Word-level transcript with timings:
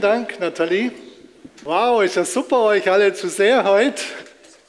Dank, 0.00 0.38
Nathalie. 0.38 0.92
Wow, 1.64 2.02
ist 2.02 2.16
ja 2.16 2.24
super, 2.24 2.60
euch 2.60 2.90
alle 2.90 3.14
zu 3.14 3.28
sehen 3.28 3.64
heute. 3.64 4.02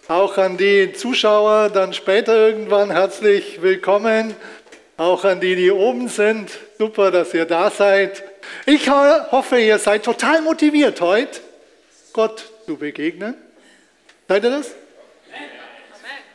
Auch 0.07 0.37
an 0.37 0.57
die 0.57 0.93
Zuschauer 0.93 1.69
dann 1.69 1.93
später 1.93 2.35
irgendwann 2.35 2.89
herzlich 2.89 3.61
willkommen. 3.61 4.35
Auch 4.97 5.25
an 5.25 5.39
die, 5.39 5.55
die 5.55 5.71
oben 5.71 6.07
sind. 6.07 6.51
Super, 6.77 7.11
dass 7.11 7.33
ihr 7.33 7.45
da 7.45 7.69
seid. 7.69 8.23
Ich 8.65 8.89
hoffe, 8.89 9.59
ihr 9.59 9.77
seid 9.77 10.03
total 10.03 10.41
motiviert 10.41 10.99
heute, 11.01 11.41
Gott 12.13 12.45
zu 12.65 12.77
begegnen. 12.77 13.35
Seid 14.27 14.43
ihr 14.43 14.51
das? 14.51 14.71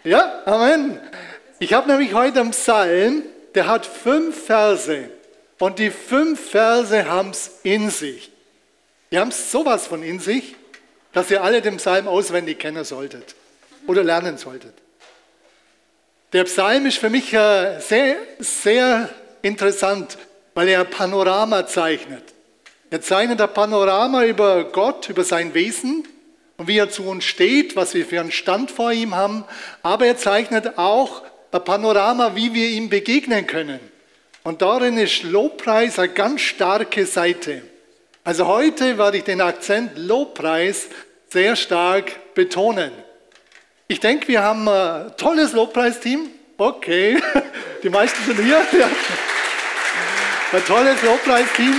Ja, 0.04 0.42
Amen. 0.44 1.00
Ich 1.58 1.72
habe 1.72 1.90
nämlich 1.90 2.14
heute 2.14 2.40
einen 2.40 2.50
Psalm, 2.50 3.22
der 3.54 3.66
hat 3.66 3.86
fünf 3.86 4.46
Verse. 4.46 5.08
Und 5.58 5.78
die 5.78 5.90
fünf 5.90 6.50
Verse 6.50 7.08
haben 7.08 7.30
es 7.30 7.60
in 7.62 7.90
sich. 7.90 8.33
Die 9.10 9.18
haben 9.18 9.30
sowas 9.30 9.86
von 9.86 10.02
in 10.02 10.20
sich, 10.20 10.56
dass 11.12 11.30
ihr 11.30 11.42
alle 11.42 11.62
den 11.62 11.76
Psalm 11.76 12.08
auswendig 12.08 12.58
kennen 12.58 12.84
solltet 12.84 13.34
oder 13.86 14.02
lernen 14.02 14.38
solltet. 14.38 14.74
Der 16.32 16.44
Psalm 16.44 16.86
ist 16.86 16.98
für 16.98 17.10
mich 17.10 17.30
sehr, 17.30 18.16
sehr 18.40 19.08
interessant, 19.42 20.18
weil 20.54 20.68
er 20.68 20.84
Panorama 20.84 21.66
zeichnet. 21.66 22.24
Er 22.90 23.00
zeichnet 23.00 23.40
ein 23.40 23.52
Panorama 23.52 24.24
über 24.24 24.64
Gott, 24.64 25.08
über 25.08 25.24
sein 25.24 25.54
Wesen 25.54 26.06
und 26.56 26.68
wie 26.68 26.78
er 26.78 26.90
zu 26.90 27.04
uns 27.04 27.24
steht, 27.24 27.76
was 27.76 27.94
wir 27.94 28.06
für 28.06 28.20
einen 28.20 28.32
Stand 28.32 28.70
vor 28.70 28.92
ihm 28.92 29.14
haben. 29.14 29.44
Aber 29.82 30.06
er 30.06 30.16
zeichnet 30.16 30.78
auch 30.78 31.22
ein 31.52 31.64
Panorama, 31.64 32.34
wie 32.34 32.54
wir 32.54 32.68
ihm 32.68 32.88
begegnen 32.88 33.46
können. 33.46 33.80
Und 34.42 34.62
darin 34.62 34.98
ist 34.98 35.22
Lobpreis 35.22 35.98
eine 35.98 36.12
ganz 36.12 36.40
starke 36.40 37.06
Seite. 37.06 37.62
Also 38.26 38.46
heute 38.46 38.96
werde 38.96 39.18
ich 39.18 39.24
den 39.24 39.42
Akzent 39.42 39.98
Lobpreis 39.98 40.88
sehr 41.28 41.56
stark 41.56 42.34
betonen. 42.34 42.90
Ich 43.86 44.00
denke, 44.00 44.28
wir 44.28 44.42
haben 44.42 44.66
ein 44.66 45.14
tolles 45.18 45.52
Lobpreisteam. 45.52 46.30
Okay, 46.56 47.20
die 47.82 47.90
meisten 47.90 48.24
sind 48.24 48.40
hier. 48.40 48.62
Ja. 48.78 48.88
Ein 50.52 50.64
tolles 50.64 51.02
Lobpreisteam. 51.02 51.74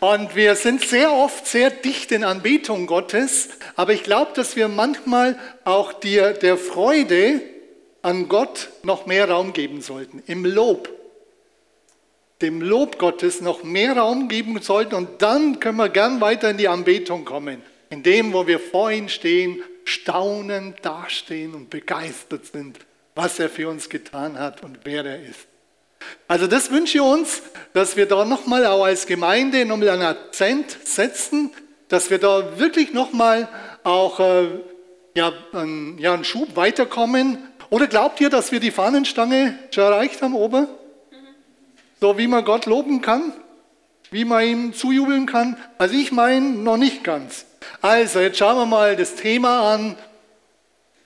Und 0.00 0.34
wir 0.34 0.54
sind 0.56 0.80
sehr 0.82 1.12
oft 1.12 1.46
sehr 1.46 1.68
dicht 1.68 2.10
in 2.10 2.24
Anbetung 2.24 2.86
Gottes, 2.86 3.50
aber 3.76 3.92
ich 3.92 4.02
glaube, 4.02 4.30
dass 4.34 4.56
wir 4.56 4.68
manchmal 4.68 5.38
auch 5.64 5.92
der, 5.92 6.32
der 6.32 6.56
Freude 6.56 7.42
an 8.00 8.30
Gott 8.30 8.70
noch 8.82 9.04
mehr 9.04 9.28
Raum 9.28 9.52
geben 9.52 9.82
sollten, 9.82 10.22
im 10.26 10.46
Lob. 10.46 10.88
Dem 12.42 12.60
Lob 12.60 12.98
Gottes 12.98 13.40
noch 13.40 13.62
mehr 13.62 13.96
Raum 13.96 14.28
geben 14.28 14.60
sollten 14.60 14.94
und 14.94 15.22
dann 15.22 15.60
können 15.60 15.78
wir 15.78 15.88
gern 15.88 16.20
weiter 16.20 16.50
in 16.50 16.58
die 16.58 16.68
Anbetung 16.68 17.24
kommen. 17.24 17.62
In 17.90 18.02
dem, 18.02 18.32
wo 18.32 18.46
wir 18.46 18.58
vor 18.58 18.90
ihm 18.90 19.08
stehen, 19.08 19.62
staunend 19.84 20.76
dastehen 20.82 21.54
und 21.54 21.70
begeistert 21.70 22.46
sind, 22.46 22.78
was 23.14 23.38
er 23.38 23.48
für 23.48 23.68
uns 23.68 23.88
getan 23.88 24.38
hat 24.38 24.62
und 24.62 24.80
wer 24.84 25.04
er 25.04 25.22
ist. 25.22 25.46
Also 26.26 26.46
das 26.46 26.70
wünsche 26.70 26.98
ich 26.98 27.02
uns, 27.02 27.42
dass 27.74 27.96
wir 27.96 28.06
da 28.06 28.24
nochmal 28.24 28.66
auch 28.66 28.84
als 28.84 29.06
Gemeinde 29.06 29.64
nochmal 29.64 29.90
einen 29.90 30.02
Akzent 30.02 30.76
setzen, 30.84 31.52
dass 31.88 32.10
wir 32.10 32.18
da 32.18 32.58
wirklich 32.58 32.92
nochmal 32.92 33.48
auch 33.84 34.18
äh, 34.18 34.48
ja, 35.14 35.32
einen, 35.52 35.98
ja, 35.98 36.14
einen 36.14 36.24
Schub 36.24 36.56
weiterkommen. 36.56 37.38
Oder 37.70 37.86
glaubt 37.86 38.20
ihr, 38.20 38.30
dass 38.30 38.52
wir 38.52 38.60
die 38.60 38.70
Fahnenstange 38.70 39.58
schon 39.70 39.84
erreicht 39.84 40.22
haben 40.22 40.34
oben? 40.34 40.66
So 42.02 42.18
wie 42.18 42.26
man 42.26 42.44
Gott 42.44 42.66
loben 42.66 43.00
kann, 43.00 43.32
wie 44.10 44.24
man 44.24 44.44
ihm 44.44 44.74
zujubeln 44.74 45.24
kann? 45.24 45.56
Also 45.78 45.94
ich 45.94 46.10
meine 46.10 46.50
noch 46.50 46.76
nicht 46.76 47.04
ganz. 47.04 47.46
Also 47.80 48.18
jetzt 48.18 48.38
schauen 48.38 48.56
wir 48.56 48.66
mal 48.66 48.96
das 48.96 49.14
Thema 49.14 49.72
an. 49.72 49.96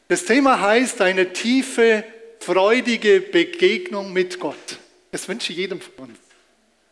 Das 0.08 0.24
Thema 0.24 0.58
heißt 0.58 1.02
eine 1.02 1.34
tiefe, 1.34 2.02
freudige 2.40 3.20
Begegnung 3.20 4.14
mit 4.14 4.40
Gott. 4.40 4.78
Das 5.12 5.28
wünsche 5.28 5.52
ich 5.52 5.58
jedem 5.58 5.82
von 5.82 6.06
uns. 6.06 6.18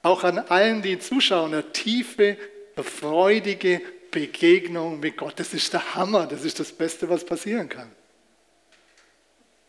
Auch 0.02 0.22
an 0.22 0.38
allen, 0.38 0.82
die 0.82 0.98
zuschauen, 0.98 1.54
eine 1.54 1.72
tiefe, 1.72 2.36
freudige 2.76 3.80
Begegnung 4.10 5.00
mit 5.00 5.16
Gott. 5.16 5.32
Das 5.36 5.54
ist 5.54 5.72
der 5.72 5.94
Hammer. 5.94 6.26
Das 6.26 6.44
ist 6.44 6.60
das 6.60 6.72
Beste, 6.72 7.08
was 7.08 7.24
passieren 7.24 7.70
kann. 7.70 7.90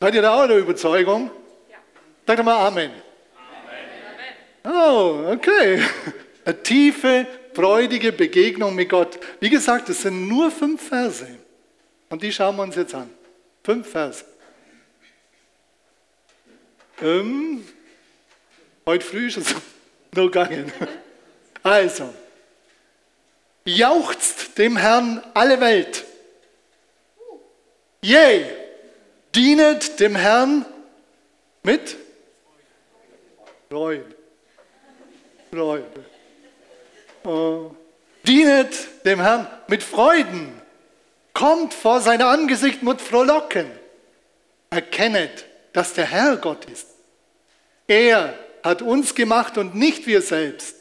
Seid 0.02 0.14
ihr 0.14 0.22
da 0.22 0.44
auch 0.44 0.46
der 0.46 0.58
Überzeugung? 0.58 1.32
Ja. 1.72 1.78
Sagt 2.28 2.44
mal 2.44 2.68
Amen. 2.68 2.92
Oh, 4.66 5.32
okay. 5.32 5.82
Eine 6.44 6.64
tiefe, 6.64 7.28
freudige 7.54 8.12
Begegnung 8.12 8.76
mit 8.76 8.90
Gott. 8.90 9.20
Wie 9.40 9.50
gesagt, 9.50 9.90
es 9.90 10.02
sind 10.02 10.28
nur 10.28 10.52
fünf 10.52 10.88
Verse. 10.88 11.28
Und 12.10 12.22
die 12.22 12.32
schauen 12.32 12.56
wir 12.56 12.64
uns 12.64 12.76
jetzt 12.76 12.94
an. 12.94 13.10
Fünf 13.64 13.90
Verse. 13.90 14.26
Ähm, 17.02 17.64
Heute 18.88 19.04
früh 19.04 19.28
ist 19.28 19.38
es 19.38 19.48
noch 20.14 20.26
gegangen. 20.26 20.72
Also, 21.64 22.14
jauchzt 23.66 24.58
dem 24.60 24.78
Herrn 24.78 25.24
alle 25.34 25.60
Welt. 25.60 26.06
Yea, 28.04 28.46
dienet 29.34 30.00
dem 30.00 30.16
Herrn 30.16 30.66
mit 31.64 31.98
Freude. 33.70 34.15
Freude. 35.56 36.06
Oh. 37.24 37.72
Dienet 38.28 38.76
dem 39.06 39.22
Herrn 39.22 39.48
mit 39.68 39.84
Freuden. 39.84 40.62
Kommt 41.34 41.74
vor 41.74 42.02
sein 42.02 42.22
Angesicht 42.22 42.84
mit 42.84 43.02
Frohlocken. 43.02 43.72
Erkennet, 44.70 45.46
dass 45.74 45.94
der 45.94 46.06
Herr 46.06 46.38
Gott 46.38 46.66
ist. 46.66 46.88
Er 47.88 48.34
hat 48.64 48.82
uns 48.82 49.16
gemacht 49.16 49.58
und 49.58 49.76
nicht 49.76 50.08
wir 50.08 50.22
selbst, 50.22 50.76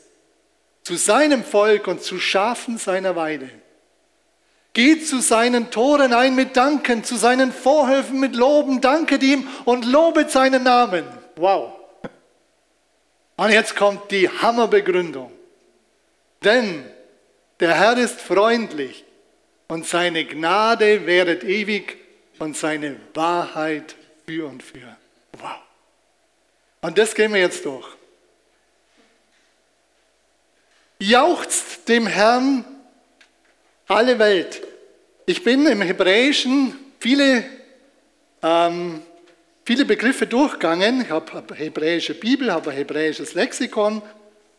zu 0.82 0.96
seinem 0.96 1.44
Volk 1.44 1.86
und 1.86 2.02
zu 2.02 2.18
Schafen 2.18 2.78
seiner 2.78 3.14
Weide. 3.14 3.50
Geht 4.72 5.06
zu 5.06 5.20
seinen 5.20 5.70
Toren 5.70 6.12
ein 6.12 6.34
mit 6.34 6.56
Danken, 6.56 7.04
zu 7.04 7.16
seinen 7.16 7.52
Vorhöfen 7.52 8.18
mit 8.18 8.34
Loben, 8.34 8.80
danket 8.80 9.22
ihm 9.22 9.46
und 9.64 9.84
lobet 9.84 10.30
seinen 10.30 10.64
Namen. 10.64 11.04
Wow. 11.36 11.73
Und 13.37 13.50
jetzt 13.50 13.75
kommt 13.77 14.11
die 14.11 14.28
Hammerbegründung. 14.28 15.33
Denn 16.43 16.84
der 17.61 17.75
Herr 17.75 17.97
ist 17.97 18.21
freundlich 18.21 19.05
und 19.69 19.87
seine 19.87 20.25
Gnade 20.25 21.06
währet 21.06 21.43
ewig 21.45 21.97
und 22.39 22.56
seine 22.56 22.97
Wahrheit 23.15 23.97
für 24.27 24.47
und 24.47 24.62
für. 24.62 24.97
Wow. 25.39 25.56
Und 26.83 26.99
das 26.99 27.15
gehen 27.15 27.33
wir 27.33 27.41
jetzt 27.41 27.65
durch. 27.65 27.89
Jauchzt 30.99 31.89
dem 31.89 32.06
Herrn 32.06 32.65
alle 33.89 34.19
Welt. 34.19 34.62
Ich 35.27 35.43
bin 35.43 35.66
im 35.66 35.81
Hebräischen 35.81 36.77
viele, 37.01 37.45
ähm, 38.43 39.03
viele 39.64 39.84
Begriffe 39.84 40.26
durchgegangen. 40.26 41.02
Ich 41.02 41.10
habe 41.10 41.32
eine 41.32 41.56
hebräische 41.56 42.14
Bibel, 42.14 42.52
habe 42.52 42.70
ein 42.70 42.76
hebräisches 42.76 43.34
Lexikon. 43.34 44.02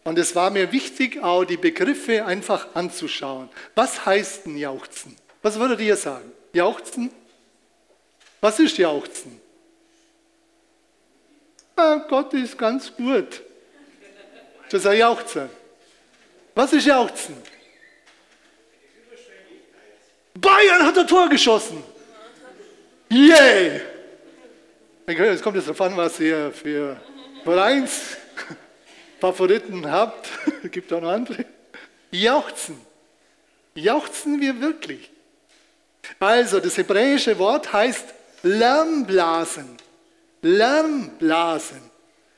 Und 0.04 0.20
es 0.20 0.36
war 0.36 0.52
mir 0.52 0.72
wichtig, 0.72 1.24
auch 1.24 1.46
die 1.46 1.58
Begriffe 1.58 2.26
einfach 2.26 2.68
anzuschauen. 2.76 3.50
Was 3.74 4.06
heißt 4.06 4.46
denn 4.46 4.58
Jauchzen? 4.58 5.16
Was 5.42 5.60
würdet 5.60 5.80
ihr 5.82 5.96
sagen? 5.96 6.32
Jauchzen? 6.54 7.10
Was 8.42 8.60
ist 8.60 8.78
Jauchzen? 8.78 9.42
ah, 11.76 11.96
Gott 12.08 12.34
ist 12.34 12.58
ganz 12.58 12.92
gut. 12.96 13.42
Das 14.70 14.82
ist 14.82 14.88
ein 14.88 14.98
Jauchzen. 14.98 15.50
Was 16.54 16.74
ist 16.74 16.86
Jauchzen? 16.86 17.36
Bayern 20.36 20.84
hat 20.84 20.98
ein 20.98 21.08
Tor 21.08 21.30
geschossen. 21.30 21.84
Yay! 23.10 23.68
Yeah. 23.68 23.95
Es 25.08 25.42
kommt 25.44 25.56
jetzt 25.56 25.68
darauf 25.68 25.82
an, 25.82 25.96
was 25.96 26.20
ihr 26.20 26.52
für 26.52 27.00
Vereinsfavoriten 27.44 29.92
habt. 29.92 30.28
Es 30.64 30.72
gibt 30.72 30.92
auch 30.92 31.02
noch 31.02 31.12
andere. 31.12 31.46
Jauchzen. 32.10 32.82
Jauchzen 33.76 34.42
wir 34.42 34.60
wirklich? 34.60 35.12
Also, 36.20 36.60
das 36.60 36.76
hebräische 36.78 37.38
Wort 37.38 37.72
heißt 37.72 38.16
Lärmblasen. 38.42 39.78
Lärmblasen. 40.42 41.82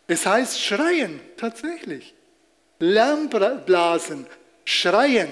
Es 0.07 0.25
heißt 0.25 0.61
schreien, 0.61 1.21
tatsächlich. 1.37 2.13
Lärmblasen, 2.79 4.27
schreien. 4.65 5.29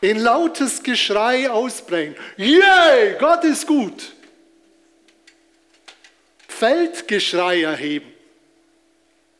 In 0.00 0.18
lautes 0.18 0.82
Geschrei 0.82 1.48
ausbrechen. 1.48 2.16
Yay, 2.36 3.14
Gott 3.20 3.44
ist 3.44 3.68
gut. 3.68 4.12
Feldgeschrei 6.58 7.62
erheben. 7.62 8.12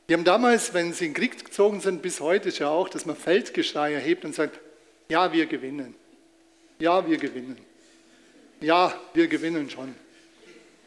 Die 0.09 0.15
haben 0.15 0.25
damals, 0.25 0.75
wenn 0.75 0.93
sie 0.93 1.07
in 1.07 1.15
den 1.15 1.17
Krieg 1.17 1.45
gezogen 1.45 1.81
sind, 1.81 2.03
bis 2.03 2.21
heute 2.21 2.49
ist 2.49 2.59
ja 2.59 2.69
auch, 2.69 2.89
dass 2.89 3.07
man 3.07 3.17
Feldgeschrei 3.17 3.95
erhebt 3.95 4.25
und 4.25 4.35
sagt, 4.35 4.59
ja, 5.09 5.33
wir 5.33 5.47
gewinnen. 5.47 5.95
Ja, 6.79 7.07
wir 7.07 7.17
gewinnen. 7.19 7.57
Ja, 8.61 8.95
wir 9.15 9.29
gewinnen 9.29 9.71
schon. 9.71 9.95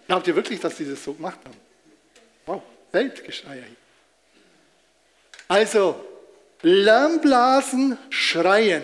Glaubt 0.07 0.27
ihr 0.27 0.35
wirklich, 0.35 0.59
dass 0.59 0.75
die 0.75 0.85
das 0.85 1.03
so 1.03 1.13
gemacht 1.13 1.39
haben? 1.45 1.57
Wow, 2.45 2.61
Feldgeschrei 2.91 3.57
erhebt. 3.57 3.77
Also, 5.47 6.03
Lärmblasen, 6.61 7.97
schreien. 8.09 8.83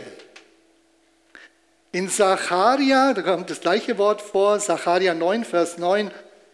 In 1.91 2.07
Sacharia, 2.07 3.13
da 3.13 3.21
kommt 3.21 3.49
das 3.49 3.59
gleiche 3.59 3.97
Wort 3.97 4.21
vor, 4.21 4.59
Sacharia 4.59 5.13
9, 5.13 5.44
Vers 5.44 5.77
9, 5.77 6.11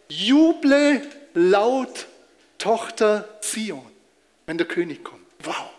juble 0.08 1.02
laut, 1.34 2.06
Tochter 2.58 3.28
Zion, 3.40 3.86
wenn 4.46 4.58
der 4.58 4.66
König 4.66 5.04
kommt. 5.04 5.26
Wow. 5.44 5.70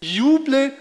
Juble 0.00 0.72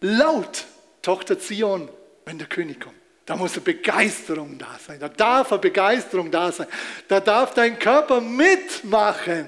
laut, 0.00 0.64
Tochter 1.02 1.38
Zion, 1.38 1.88
wenn 2.24 2.38
der 2.38 2.46
König 2.46 2.80
kommt. 2.80 2.96
Da 3.26 3.34
muss 3.34 3.54
eine 3.54 3.62
Begeisterung 3.62 4.56
da 4.56 4.78
sein. 4.78 5.00
Da 5.00 5.08
darf 5.08 5.50
eine 5.50 5.60
Begeisterung 5.60 6.30
da 6.30 6.52
sein. 6.52 6.68
Da 7.08 7.18
darf 7.18 7.54
dein 7.54 7.76
Körper 7.76 8.20
mitmachen. 8.20 9.46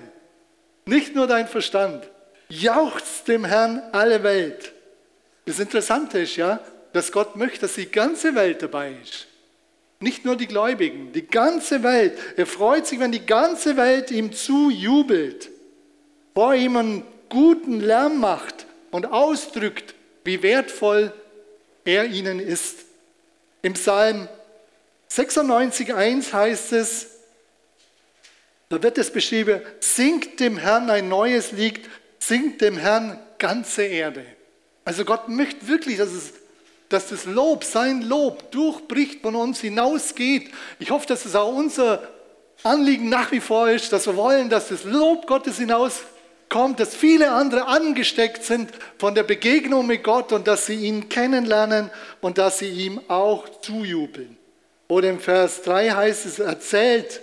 Nicht 0.84 1.14
nur 1.14 1.28
dein 1.28 1.46
Verstand. 1.46 2.08
Jauchzt 2.48 3.28
dem 3.28 3.44
Herrn 3.44 3.80
alle 3.92 4.24
Welt. 4.24 4.72
Das 5.46 5.60
Interessante 5.60 6.18
ist 6.18 6.34
ja, 6.34 6.58
dass 6.92 7.12
Gott 7.12 7.36
möchte, 7.36 7.60
dass 7.60 7.74
die 7.74 7.88
ganze 7.88 8.34
Welt 8.34 8.62
dabei 8.62 8.94
ist. 9.00 9.27
Nicht 10.00 10.24
nur 10.24 10.36
die 10.36 10.46
Gläubigen, 10.46 11.12
die 11.12 11.26
ganze 11.26 11.82
Welt. 11.82 12.16
Er 12.36 12.46
freut 12.46 12.86
sich, 12.86 13.00
wenn 13.00 13.10
die 13.10 13.26
ganze 13.26 13.76
Welt 13.76 14.10
ihm 14.10 14.32
zujubelt, 14.32 15.50
vor 16.34 16.54
ihm 16.54 16.76
einen 16.76 17.02
guten 17.28 17.80
Lärm 17.80 18.18
macht 18.20 18.66
und 18.90 19.06
ausdrückt, 19.06 19.94
wie 20.24 20.42
wertvoll 20.42 21.12
er 21.84 22.06
ihnen 22.06 22.38
ist. 22.38 22.84
Im 23.62 23.74
Psalm 23.74 24.28
96.1 25.10 26.32
heißt 26.32 26.72
es, 26.74 27.06
da 28.68 28.82
wird 28.82 28.98
es 28.98 29.10
beschrieben, 29.10 29.62
singt 29.80 30.40
dem 30.40 30.58
Herrn 30.58 30.90
ein 30.90 31.08
neues 31.08 31.52
Lied, 31.52 31.80
singt 32.18 32.60
dem 32.60 32.76
Herrn 32.76 33.18
ganze 33.38 33.84
Erde. 33.84 34.24
Also 34.84 35.04
Gott 35.04 35.28
möchte 35.28 35.66
wirklich, 35.68 35.96
dass, 35.96 36.12
es, 36.12 36.34
dass 36.88 37.08
das 37.08 37.24
Lob, 37.24 37.64
sein 37.64 38.02
Lob 38.02 38.50
durchbricht 38.50 39.22
von 39.22 39.34
uns 39.34 39.60
hinausgeht. 39.60 40.50
Ich 40.78 40.90
hoffe, 40.90 41.06
dass 41.06 41.24
es 41.24 41.34
auch 41.34 41.52
unser 41.54 42.02
Anliegen 42.62 43.08
nach 43.08 43.30
wie 43.32 43.40
vor 43.40 43.70
ist, 43.70 43.92
dass 43.92 44.06
wir 44.06 44.16
wollen, 44.16 44.48
dass 44.48 44.68
das 44.68 44.84
Lob 44.84 45.26
Gottes 45.26 45.58
hinauskommt, 45.58 46.80
dass 46.80 46.94
viele 46.94 47.30
andere 47.30 47.66
angesteckt 47.66 48.44
sind 48.44 48.70
von 48.98 49.14
der 49.14 49.22
Begegnung 49.22 49.86
mit 49.86 50.02
Gott 50.02 50.32
und 50.32 50.46
dass 50.46 50.66
sie 50.66 50.74
ihn 50.74 51.08
kennenlernen 51.08 51.90
und 52.20 52.38
dass 52.38 52.58
sie 52.58 52.70
ihm 52.70 53.00
auch 53.08 53.48
zujubeln. 53.60 54.36
Oder 54.88 55.10
im 55.10 55.20
Vers 55.20 55.62
3 55.62 55.90
heißt 55.90 56.26
es, 56.26 56.38
erzählt 56.38 57.20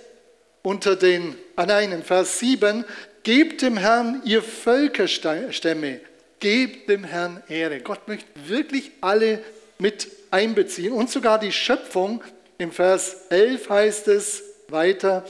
unter 0.62 0.96
den, 0.96 1.36
ah 1.56 1.66
nein, 1.66 1.92
im 1.92 2.04
Vers 2.04 2.40
7, 2.40 2.86
Gebt 3.26 3.64
dem 3.64 3.76
Herrn 3.76 4.22
ihr 4.24 4.44
Völkerstämme, 4.44 6.00
gebt 6.46 6.90
dem 6.90 7.04
Herrn 7.04 7.42
Ehre. 7.50 7.80
Gott 7.80 8.08
möchte 8.08 8.28
wirklich 8.46 8.92
alle 9.02 9.40
mit 9.80 10.08
einbeziehen 10.30 10.94
und 10.94 11.10
sogar 11.10 11.40
die 11.40 11.52
Schöpfung. 11.52 12.24
Im 12.60 12.72
Vers 12.72 13.16
11 13.32 13.68
heißt 13.68 14.08
es 14.10 14.44
weiter, 14.68 15.26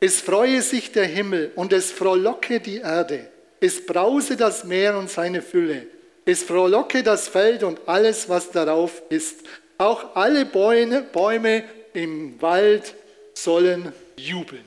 es 0.00 0.22
freue 0.22 0.62
sich 0.62 0.90
der 0.90 1.04
Himmel 1.04 1.52
und 1.54 1.74
es 1.74 1.92
frohlocke 1.92 2.60
die 2.60 2.78
Erde. 2.78 3.28
Es 3.60 3.84
brause 3.84 4.38
das 4.38 4.64
Meer 4.64 4.96
und 4.96 5.10
seine 5.10 5.42
Fülle. 5.42 5.86
Es 6.24 6.44
frohlocke 6.44 7.02
das 7.02 7.28
Feld 7.28 7.62
und 7.62 7.80
alles, 7.84 8.30
was 8.30 8.50
darauf 8.50 9.02
ist. 9.10 9.40
Auch 9.76 10.16
alle 10.16 10.46
Bäume, 10.46 11.02
Bäume 11.02 11.64
im 11.92 12.40
Wald 12.40 12.94
sollen 13.34 13.92
jubeln. 14.16 14.64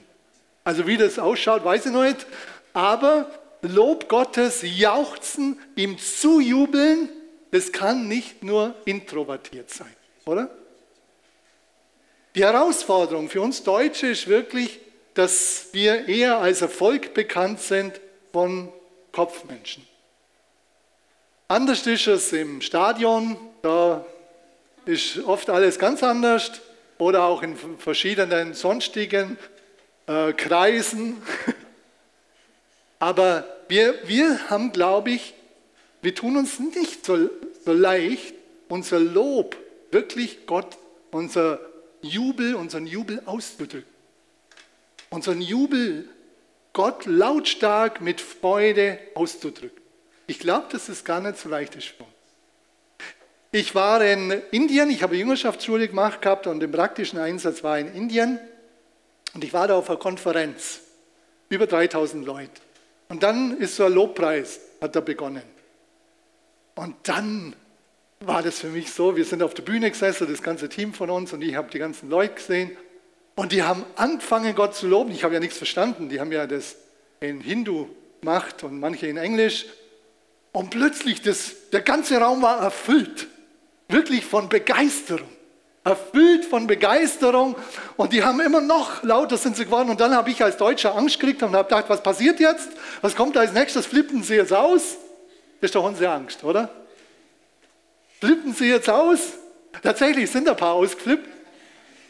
Also 0.63 0.86
wie 0.86 0.98
das 0.98 1.18
ausschaut, 1.18 1.66
weiß 1.66 1.88
ich 1.88 1.92
noch 1.92 2.04
nicht. 2.04 2.28
Aber 2.72 3.31
Lob 3.61 4.09
Gottes, 4.09 4.61
Jauchzen, 4.63 5.59
ihm 5.75 5.97
zujubeln, 5.97 7.09
das 7.51 7.71
kann 7.71 8.07
nicht 8.07 8.43
nur 8.43 8.75
introvertiert 8.85 9.69
sein, 9.69 9.93
oder? 10.25 10.49
Die 12.33 12.43
Herausforderung 12.43 13.29
für 13.29 13.41
uns 13.41 13.63
Deutsche 13.63 14.07
ist 14.07 14.27
wirklich, 14.27 14.79
dass 15.13 15.67
wir 15.73 16.07
eher 16.07 16.37
als 16.37 16.61
Erfolg 16.61 17.13
bekannt 17.13 17.59
sind 17.59 17.99
von 18.31 18.71
Kopfmenschen. 19.11 19.85
Anders 21.49 21.85
ist 21.85 22.07
es 22.07 22.31
im 22.31 22.61
Stadion, 22.61 23.35
da 23.61 24.05
ist 24.85 25.19
oft 25.25 25.49
alles 25.49 25.77
ganz 25.77 26.01
anders 26.01 26.61
oder 26.97 27.23
auch 27.23 27.43
in 27.43 27.57
verschiedenen 27.77 28.53
sonstigen 28.53 29.37
äh, 30.07 30.31
Kreisen. 30.31 31.21
Aber 33.01 33.45
wir, 33.68 33.95
wir 34.07 34.51
haben, 34.51 34.71
glaube 34.74 35.09
ich, 35.09 35.33
wir 36.03 36.13
tun 36.13 36.38
uns 36.38 36.59
nicht 36.59 37.03
so, 37.03 37.31
so 37.65 37.74
leicht, 37.74 38.36
unser 38.69 39.00
Lob 39.00 39.57
wirklich 39.89 40.45
Gott, 40.45 40.77
unser 41.09 41.59
Jubel, 42.03 42.53
unseren 42.53 42.86
Jubel 42.86 43.24
auszudrücken. 43.25 43.89
Unseren 45.09 45.42
Jubel 45.42 46.07
Gott 46.74 47.07
lautstark 47.07 48.01
mit 48.01 48.21
Freude 48.21 49.00
auszudrücken. 49.15 49.81
Ich 50.27 50.38
glaube, 50.38 50.68
dass 50.71 50.88
es 50.88 51.04
gar 51.04 51.21
nicht 51.21 51.39
so 51.39 51.50
leicht 51.50 51.75
ist. 51.75 51.95
Ich 53.51 53.74
war 53.74 54.06
in 54.06 54.30
Indien, 54.51 54.92
ich 54.92 55.01
habe 55.01 55.18
Jüngerschaftsschule 55.18 55.88
gemacht 55.88 56.21
gehabt 56.21 56.45
und 56.45 56.62
im 56.62 56.71
praktischen 56.71 57.18
Einsatz 57.18 57.63
war 57.63 57.80
in 57.80 57.92
Indien 57.95 58.39
und 59.33 59.44
ich 59.44 59.54
war 59.54 59.68
da 59.68 59.75
auf 59.75 59.89
einer 59.89 59.97
Konferenz, 59.97 60.81
über 61.50 61.65
3000 61.65 62.24
Leute. 62.24 62.62
Und 63.11 63.23
dann 63.23 63.57
ist 63.57 63.75
so 63.75 63.83
ein 63.83 63.91
Lobpreis, 63.91 64.61
hat 64.79 64.95
er 64.95 65.01
begonnen. 65.01 65.43
Und 66.75 66.95
dann 67.03 67.53
war 68.21 68.41
das 68.41 68.59
für 68.59 68.69
mich 68.69 68.89
so, 68.93 69.17
wir 69.17 69.25
sind 69.25 69.43
auf 69.43 69.53
der 69.53 69.63
Bühne 69.63 69.91
gesessen, 69.91 70.27
das 70.31 70.41
ganze 70.41 70.69
Team 70.69 70.93
von 70.93 71.09
uns, 71.09 71.33
und 71.33 71.41
ich 71.41 71.55
habe 71.55 71.69
die 71.69 71.77
ganzen 71.77 72.09
Leute 72.09 72.35
gesehen. 72.35 72.71
Und 73.35 73.51
die 73.51 73.63
haben 73.63 73.83
angefangen, 73.97 74.55
Gott 74.55 74.75
zu 74.75 74.87
loben. 74.87 75.11
Ich 75.11 75.25
habe 75.25 75.33
ja 75.33 75.41
nichts 75.41 75.57
verstanden. 75.57 76.07
Die 76.07 76.21
haben 76.21 76.31
ja 76.31 76.47
das 76.47 76.77
in 77.19 77.41
Hindu 77.41 77.89
gemacht 78.21 78.63
und 78.63 78.79
manche 78.79 79.07
in 79.07 79.17
Englisch. 79.17 79.65
Und 80.53 80.69
plötzlich, 80.69 81.21
das, 81.21 81.69
der 81.71 81.81
ganze 81.81 82.17
Raum 82.17 82.41
war 82.41 82.61
erfüllt. 82.61 83.27
Wirklich 83.89 84.23
von 84.23 84.47
Begeisterung 84.47 85.27
erfüllt 85.83 86.45
von 86.45 86.68
Begeisterung 86.68 87.56
und 87.97 88.14
die 88.14 88.23
haben 88.23 88.40
immer 88.40 88.61
noch 88.61 89.02
lauter 89.04 89.38
sind 89.38 89.56
sie 89.56 89.66
geworden 89.66 89.90
und 89.90 90.00
dann 90.00 90.16
habe 90.16 90.30
ich 90.30 90.44
als 90.44 90.57
Deutscher 90.57 90.95
Angst 90.95 91.19
gekriegt 91.19 91.42
und 91.42 91.56
habe 91.56 91.68
gedacht, 91.68 91.85
was 91.90 92.04
passiert 92.04 92.40
jetzt? 92.40 92.69
Was 93.02 93.16
kommt 93.16 93.35
als 93.35 93.54
nächstes? 93.54 93.88
Flippen 93.88 94.21
sie 94.21 94.35
jetzt 94.35 94.54
aus? 94.54 94.97
Das 95.59 95.69
ist 95.69 95.76
doch 95.76 95.83
unsere 95.83 96.11
Angst, 96.11 96.44
oder? 96.44 96.69
Flippen 98.19 98.54
sie 98.54 98.68
jetzt 98.68 98.90
aus? 98.90 99.19
Tatsächlich 99.81 100.30
sind 100.30 100.47
ein 100.47 100.56
paar 100.56 100.73
ausgeflippt. 100.73 101.28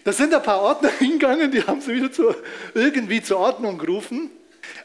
Da 0.03 0.11
sind 0.11 0.33
ein 0.33 0.43
paar 0.43 0.61
Ordner 0.61 0.89
hingegangen, 0.99 1.51
die 1.51 1.63
haben 1.63 1.79
sie 1.79 1.93
wieder 1.93 2.11
zu, 2.11 2.35
irgendwie 2.73 3.21
zur 3.21 3.37
Ordnung 3.37 3.77
gerufen. 3.77 4.31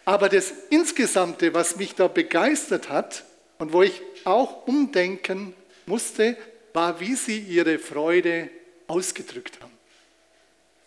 Aber 0.04 0.28
das 0.28 0.52
Insgesamte, 0.70 1.54
was 1.54 1.76
mich 1.76 1.94
da 1.96 2.06
begeistert 2.06 2.88
hat 2.88 3.24
und 3.58 3.72
wo 3.72 3.82
ich 3.82 4.00
auch 4.24 4.66
umdenken 4.68 5.54
musste, 5.86 6.36
war, 6.72 7.00
wie 7.00 7.14
sie 7.14 7.38
ihre 7.38 7.78
Freude 7.78 8.50
ausgedrückt 8.88 9.60
haben. 9.60 9.72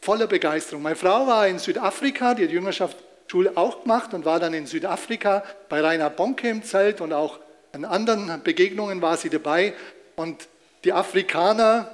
Voller 0.01 0.27
Begeisterung. 0.27 0.81
Meine 0.81 0.95
Frau 0.95 1.27
war 1.27 1.47
in 1.47 1.59
Südafrika, 1.59 2.33
die 2.33 2.45
hat 2.45 2.51
Jüngerschaftsschule 2.51 3.51
auch 3.55 3.83
gemacht 3.83 4.13
und 4.13 4.25
war 4.25 4.39
dann 4.39 4.53
in 4.53 4.65
Südafrika 4.65 5.43
bei 5.67 5.81
Rainer 5.81 6.09
Bonke 6.09 6.49
im 6.49 6.63
Zelt 6.63 7.01
und 7.01 7.13
auch 7.13 7.39
an 7.73 7.85
anderen 7.85 8.41
Begegnungen 8.43 9.01
war 9.01 9.17
sie 9.17 9.29
dabei. 9.29 9.73
Und 10.15 10.47
die 10.83 10.93
Afrikaner, 10.93 11.91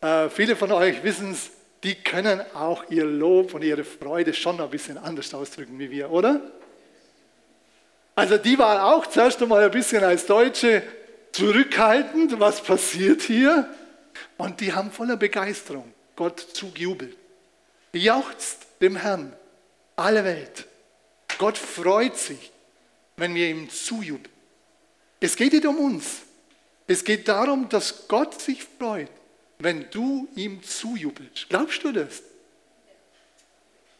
äh, 0.00 0.28
viele 0.28 0.56
von 0.56 0.70
euch 0.72 1.02
wissen 1.02 1.32
es, 1.32 1.50
die 1.82 1.94
können 1.94 2.42
auch 2.54 2.84
ihr 2.90 3.04
Lob 3.04 3.54
und 3.54 3.64
ihre 3.64 3.84
Freude 3.84 4.34
schon 4.34 4.60
ein 4.60 4.70
bisschen 4.70 4.98
anders 4.98 5.32
ausdrücken 5.32 5.78
wie 5.78 5.90
wir, 5.90 6.10
oder? 6.10 6.40
Also 8.14 8.36
die 8.36 8.58
waren 8.58 8.80
auch 8.80 9.06
zuerst 9.06 9.42
einmal 9.42 9.64
ein 9.64 9.70
bisschen 9.70 10.04
als 10.04 10.26
Deutsche 10.26 10.82
zurückhaltend, 11.32 12.38
was 12.38 12.60
passiert 12.60 13.22
hier? 13.22 13.66
Und 14.40 14.62
die 14.62 14.72
haben 14.72 14.90
voller 14.90 15.18
Begeisterung 15.18 15.92
Gott 16.16 16.40
zugejubelt. 16.40 17.14
Jauchzt 17.92 18.66
dem 18.80 18.96
Herrn 18.96 19.36
alle 19.96 20.24
Welt. 20.24 20.66
Gott 21.36 21.58
freut 21.58 22.16
sich, 22.16 22.50
wenn 23.18 23.34
wir 23.34 23.50
ihm 23.50 23.68
zujubeln. 23.68 24.32
Es 25.20 25.36
geht 25.36 25.52
nicht 25.52 25.66
um 25.66 25.76
uns. 25.76 26.22
Es 26.86 27.04
geht 27.04 27.28
darum, 27.28 27.68
dass 27.68 28.08
Gott 28.08 28.40
sich 28.40 28.64
freut, 28.64 29.10
wenn 29.58 29.90
du 29.90 30.26
ihm 30.34 30.62
zujubelst. 30.62 31.50
Glaubst 31.50 31.84
du 31.84 31.92
das? 31.92 32.22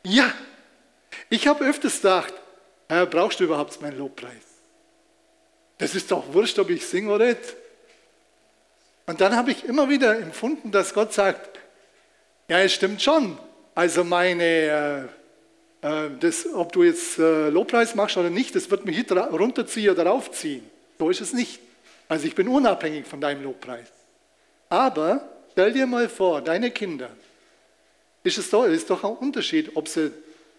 Ja. 0.05 0.33
Ich 1.29 1.49
habe 1.49 1.67
öfters 1.67 1.97
gedacht, 1.97 2.33
Herr, 2.89 3.05
brauchst 3.05 3.41
du 3.41 3.45
überhaupt 3.45 3.79
meinen 3.83 3.99
Lobpreis? 3.99 4.33
Das 5.77 5.95
ist 5.95 6.11
doch 6.11 6.33
wurscht, 6.33 6.59
ob 6.59 6.71
ich 6.71 6.87
singe 6.87 7.13
oder 7.13 7.27
nicht. 7.27 7.60
Und 9.07 9.21
dann 9.21 9.37
habe 9.37 9.51
ich 9.51 9.65
immer 9.65 9.89
wieder 9.89 10.19
empfunden, 10.19 10.71
dass 10.71 10.95
Gott 10.95 11.13
sagt, 11.13 11.59
ja, 12.49 12.59
es 12.61 12.73
stimmt 12.73 13.03
schon. 13.03 13.39
Also 13.75 14.05
meine, 14.05 15.09
äh, 15.83 15.87
äh, 15.87 16.11
das, 16.19 16.47
ob 16.53 16.73
du 16.73 16.83
jetzt 16.83 17.19
äh, 17.19 17.49
Lobpreis 17.49 17.95
machst 17.95 18.17
oder 18.17 18.31
nicht, 18.31 18.55
das 18.55 18.71
wird 18.71 18.85
mich 18.85 18.97
hier 18.97 19.17
runterziehen 19.17 19.91
oder 19.91 20.07
raufziehen. 20.07 20.69
So 20.99 21.11
ist 21.11 21.21
es 21.21 21.33
nicht. 21.33 21.61
Also 22.09 22.27
ich 22.27 22.35
bin 22.35 22.49
unabhängig 22.49 23.07
von 23.07 23.21
deinem 23.21 23.45
Lobpreis. 23.45 23.87
Aber 24.69 25.29
stell 25.53 25.73
dir 25.73 25.87
mal 25.87 26.09
vor, 26.09 26.41
deine 26.41 26.71
Kinder, 26.71 27.11
ist 28.23 28.39
es 28.39 28.51
doch, 28.51 28.65
ist 28.65 28.91
doch 28.91 29.05
ein 29.05 29.13
Unterschied, 29.13 29.77
ob 29.77 29.89
sie 29.89 30.13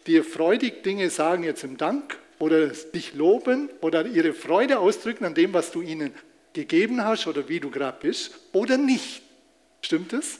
dir 0.07 0.23
freudig 0.23 0.83
Dinge 0.83 1.09
sagen 1.09 1.43
jetzt 1.43 1.63
im 1.63 1.77
Dank 1.77 2.17
oder 2.39 2.67
dich 2.67 3.13
loben 3.13 3.69
oder 3.81 4.05
ihre 4.05 4.33
Freude 4.33 4.79
ausdrücken 4.79 5.25
an 5.25 5.35
dem, 5.35 5.53
was 5.53 5.71
du 5.71 5.81
ihnen 5.81 6.13
gegeben 6.53 7.03
hast 7.03 7.27
oder 7.27 7.47
wie 7.49 7.59
du 7.59 7.69
gerade 7.69 7.97
bist 8.01 8.31
oder 8.51 8.77
nicht. 8.77 9.21
Stimmt 9.81 10.13
es? 10.13 10.39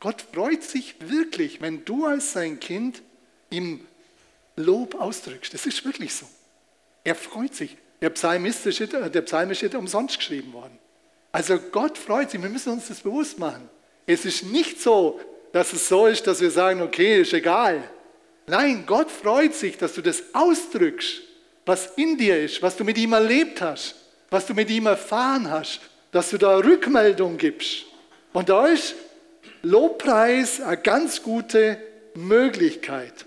Gott 0.00 0.24
freut 0.32 0.62
sich 0.62 0.96
wirklich, 1.00 1.60
wenn 1.60 1.84
du 1.84 2.04
als 2.04 2.32
sein 2.32 2.60
Kind 2.60 3.02
ihm 3.50 3.86
Lob 4.56 4.94
ausdrückst. 5.00 5.54
Das 5.54 5.66
ist 5.66 5.84
wirklich 5.84 6.14
so. 6.14 6.26
Er 7.02 7.14
freut 7.14 7.54
sich. 7.54 7.76
Der 8.00 8.10
Psalm 8.10 8.44
ist, 8.44 8.64
der 8.64 9.22
Psalm 9.22 9.50
ist 9.50 9.74
umsonst 9.74 10.18
geschrieben 10.18 10.52
worden. 10.52 10.78
Also 11.32 11.58
Gott 11.58 11.96
freut 11.96 12.30
sich. 12.30 12.40
Wir 12.40 12.48
müssen 12.48 12.72
uns 12.72 12.88
das 12.88 13.00
bewusst 13.00 13.38
machen. 13.38 13.68
Es 14.06 14.24
ist 14.24 14.44
nicht 14.44 14.80
so, 14.80 15.20
dass 15.52 15.72
es 15.72 15.88
so 15.88 16.06
ist, 16.06 16.26
dass 16.26 16.40
wir 16.40 16.50
sagen, 16.50 16.82
okay, 16.82 17.22
ist 17.22 17.32
egal. 17.32 17.82
Nein, 18.46 18.84
Gott 18.86 19.10
freut 19.10 19.54
sich, 19.54 19.78
dass 19.78 19.94
du 19.94 20.02
das 20.02 20.22
ausdrückst, 20.34 21.22
was 21.64 21.92
in 21.96 22.18
dir 22.18 22.42
ist, 22.42 22.60
was 22.60 22.76
du 22.76 22.84
mit 22.84 22.98
ihm 22.98 23.14
erlebt 23.14 23.62
hast, 23.62 23.94
was 24.34 24.46
du 24.46 24.54
mit 24.54 24.68
ihm 24.68 24.86
erfahren 24.86 25.48
hast, 25.48 25.80
dass 26.10 26.30
du 26.30 26.38
da 26.38 26.56
Rückmeldung 26.56 27.38
gibst. 27.38 27.84
Und 28.32 28.48
da 28.48 28.66
ist 28.66 28.96
Lobpreis 29.62 30.60
eine 30.60 30.76
ganz 30.76 31.22
gute 31.22 31.78
Möglichkeit. 32.14 33.26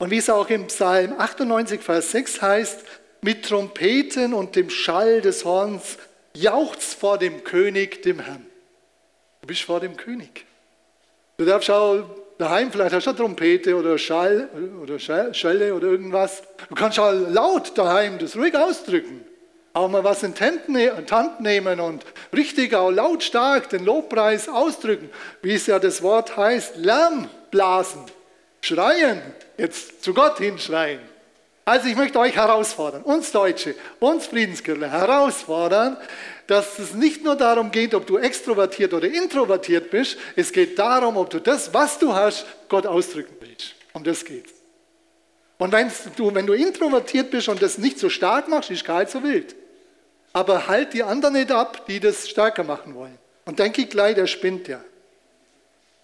Und 0.00 0.10
wie 0.10 0.16
es 0.16 0.30
auch 0.30 0.50
im 0.50 0.66
Psalm 0.66 1.14
98, 1.16 1.80
Vers 1.80 2.10
6 2.10 2.42
heißt, 2.42 2.80
mit 3.20 3.48
Trompeten 3.48 4.34
und 4.34 4.56
dem 4.56 4.68
Schall 4.68 5.20
des 5.20 5.44
Horns 5.44 5.98
jauchzt 6.34 6.94
vor 6.94 7.16
dem 7.16 7.44
König, 7.44 8.02
dem 8.02 8.18
Herrn. 8.18 8.46
Du 9.42 9.46
bist 9.46 9.62
vor 9.62 9.78
dem 9.78 9.96
König. 9.96 10.44
Du 11.36 11.44
darfst 11.44 11.70
auch 11.70 12.02
daheim, 12.36 12.72
vielleicht 12.72 12.96
hast 12.96 13.06
du 13.06 13.10
eine 13.10 13.18
Trompete 13.18 13.76
oder 13.76 13.96
Schall 13.96 14.48
oder 14.82 14.98
Schelle 14.98 15.72
oder 15.72 15.86
irgendwas. 15.86 16.42
Du 16.68 16.74
kannst 16.74 16.98
auch 16.98 17.12
laut 17.12 17.78
daheim 17.78 18.18
das 18.18 18.34
ruhig 18.34 18.56
ausdrücken. 18.56 19.24
Auch 19.78 19.88
mal 19.88 20.02
was 20.02 20.24
in 20.24 20.34
die 20.34 20.90
Hand 21.12 21.40
nehmen 21.40 21.78
und 21.78 22.04
richtig 22.32 22.74
auch 22.74 22.90
lautstark 22.90 23.68
den 23.68 23.84
Lobpreis 23.84 24.48
ausdrücken, 24.48 25.08
wie 25.40 25.54
es 25.54 25.68
ja 25.68 25.78
das 25.78 26.02
Wort 26.02 26.36
heißt, 26.36 26.78
Lärm 26.78 27.30
blasen, 27.52 28.02
schreien, 28.60 29.22
jetzt 29.56 30.02
zu 30.02 30.12
Gott 30.14 30.38
hinschreien. 30.38 30.98
Also 31.64 31.86
ich 31.86 31.94
möchte 31.94 32.18
euch 32.18 32.34
herausfordern, 32.34 33.02
uns 33.02 33.30
Deutsche, 33.30 33.76
uns 34.00 34.26
Friedenskirche 34.26 34.90
herausfordern, 34.90 35.96
dass 36.48 36.80
es 36.80 36.94
nicht 36.94 37.22
nur 37.22 37.36
darum 37.36 37.70
geht, 37.70 37.94
ob 37.94 38.04
du 38.04 38.18
extrovertiert 38.18 38.92
oder 38.92 39.06
introvertiert 39.06 39.92
bist, 39.92 40.16
es 40.34 40.52
geht 40.52 40.76
darum, 40.76 41.16
ob 41.16 41.30
du 41.30 41.38
das, 41.38 41.72
was 41.72 42.00
du 42.00 42.12
hast, 42.12 42.46
Gott 42.68 42.84
ausdrücken 42.84 43.36
willst. 43.38 43.76
Um 43.92 44.02
das 44.02 44.24
geht's. 44.24 44.54
Und 45.56 45.70
wenn 45.70 45.88
du, 46.16 46.34
wenn 46.34 46.46
du 46.48 46.54
introvertiert 46.54 47.30
bist 47.30 47.48
und 47.48 47.62
das 47.62 47.78
nicht 47.78 48.00
so 48.00 48.08
stark 48.08 48.48
machst, 48.48 48.72
ist 48.72 48.88
nicht 48.88 49.10
so 49.10 49.22
wild. 49.22 49.54
Aber 50.32 50.68
halt 50.68 50.92
die 50.92 51.02
anderen 51.02 51.34
nicht 51.34 51.50
ab, 51.50 51.86
die 51.86 52.00
das 52.00 52.28
stärker 52.28 52.64
machen 52.64 52.94
wollen. 52.94 53.18
Und 53.44 53.58
denke 53.58 53.82
ich 53.82 53.90
gleich, 53.90 54.14
der 54.14 54.26
spinnt 54.26 54.68
ja. 54.68 54.80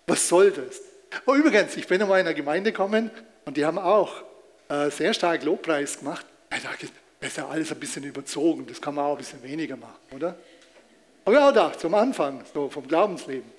Was 0.07 0.29
soll 0.29 0.51
das? 0.51 0.81
Oh, 1.27 1.35
übrigens, 1.35 1.77
ich 1.77 1.87
bin 1.87 2.01
in 2.01 2.11
einer 2.11 2.35
Gemeinde 2.35 2.73
gekommen 2.73 3.11
und 3.45 3.57
die 3.57 3.65
haben 3.65 3.79
auch 3.79 4.23
äh, 4.69 4.91
sehr 4.91 5.15
stark 5.15 5.45
Lobpreis 5.45 5.99
gemacht. 5.99 6.27
Ich 6.55 6.63
dachte, 6.63 6.89
das 7.21 7.31
ist 7.31 7.37
ja 7.37 7.49
alles 7.49 7.73
ein 7.73 7.81
bisschen 7.81 8.05
überzogen, 8.05 8.67
das 8.67 8.81
kann 8.81 8.95
man 8.95 9.07
auch 9.07 9.13
ein 9.13 9.19
bisschen 9.19 9.43
weniger 9.43 9.77
machen, 9.77 9.99
oder? 10.13 10.37
Aber 11.25 11.37
ja, 11.37 11.53
da, 11.53 11.73
zum 11.73 11.95
Anfang, 11.95 12.43
so 12.53 12.69
vom 12.69 12.87
Glaubensleben. 12.87 13.51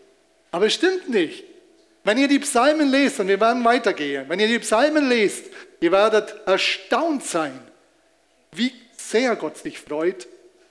Aber 0.51 0.67
es 0.67 0.73
stimmt 0.73 1.09
nicht. 1.09 1.43
Wenn 2.03 2.19
ihr 2.19 2.27
die 2.27 2.39
Psalmen 2.39 2.89
lest, 2.89 3.19
und 3.19 3.27
wir 3.27 3.39
werden 3.39 3.65
weitergehen, 3.65 4.25
wenn 4.29 4.39
ihr 4.39 4.47
die 4.47 4.59
Psalmen 4.59 5.09
lest, 5.09 5.45
ihr 5.79 5.91
werdet 5.91 6.35
erstaunt 6.45 7.23
sein, 7.23 7.59
wie 8.51 8.71
sehr 8.95 9.35
Gott 9.35 9.57
sich 9.57 9.79
freut, 9.79 10.27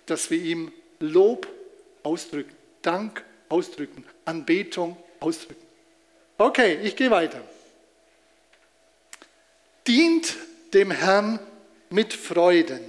dass 0.07 0.31
wir 0.31 0.39
ihm 0.39 0.73
Lob 1.01 1.47
ausdrücken, 2.03 2.55
Dank 2.83 3.25
ausdrücken, 3.49 4.05
Anbetung 4.25 4.97
ausdrücken. 5.21 5.65
Okay, 6.39 6.79
ich 6.83 6.97
gehe 6.97 7.11
weiter. 7.11 7.41
Dient 9.87 10.37
dem 10.73 10.91
Herrn 10.91 11.39
mit 11.91 12.13
Freuden. 12.13 12.81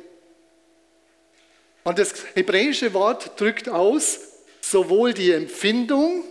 Und 1.83 1.99
das 1.99 2.25
hebräische 2.33 2.93
Wort 2.93 3.39
drückt 3.39 3.69
aus 3.69 4.19
sowohl 4.61 5.13
die 5.13 5.31
Empfindung 5.31 6.23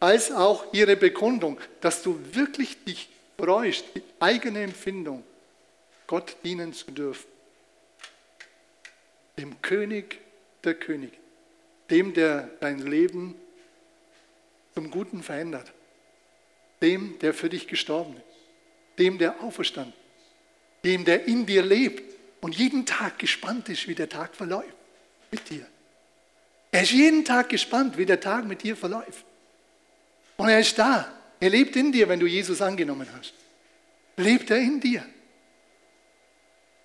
als 0.00 0.32
auch 0.32 0.72
ihre 0.72 0.96
Bekundung, 0.96 1.58
dass 1.80 2.02
du 2.02 2.18
wirklich 2.32 2.82
dich 2.84 3.08
freust, 3.38 3.84
die 3.94 4.02
eigene 4.18 4.62
Empfindung, 4.62 5.22
Gott 6.06 6.36
dienen 6.42 6.72
zu 6.72 6.90
dürfen. 6.90 7.35
Dem 9.38 9.60
König 9.62 10.20
der 10.64 10.74
Könige, 10.74 11.16
dem, 11.90 12.14
der 12.14 12.50
dein 12.60 12.78
Leben 12.78 13.34
zum 14.74 14.90
Guten 14.90 15.22
verändert, 15.22 15.72
dem, 16.82 17.18
der 17.20 17.34
für 17.34 17.48
dich 17.48 17.66
gestorben 17.68 18.16
ist 18.16 18.36
dem, 18.98 19.18
der 19.18 19.42
auferstanden 19.42 19.92
dem, 20.84 21.04
der 21.04 21.26
in 21.26 21.46
dir 21.46 21.64
lebt 21.64 22.14
und 22.40 22.54
jeden 22.54 22.86
Tag 22.86 23.18
gespannt 23.18 23.68
ist, 23.68 23.88
wie 23.88 23.94
der 23.94 24.08
Tag 24.08 24.36
verläuft 24.36 24.76
mit 25.32 25.50
dir. 25.50 25.66
Er 26.70 26.82
ist 26.82 26.92
jeden 26.92 27.24
Tag 27.24 27.48
gespannt, 27.48 27.98
wie 27.98 28.06
der 28.06 28.20
Tag 28.20 28.44
mit 28.44 28.62
dir 28.62 28.76
verläuft. 28.76 29.24
Und 30.36 30.48
er 30.48 30.60
ist 30.60 30.78
da. 30.78 31.12
Er 31.40 31.50
lebt 31.50 31.74
in 31.74 31.90
dir, 31.90 32.08
wenn 32.08 32.20
du 32.20 32.26
Jesus 32.26 32.62
angenommen 32.62 33.08
hast. 33.16 33.34
Lebt 34.16 34.48
er 34.50 34.58
in 34.58 34.78
dir. 34.80 35.04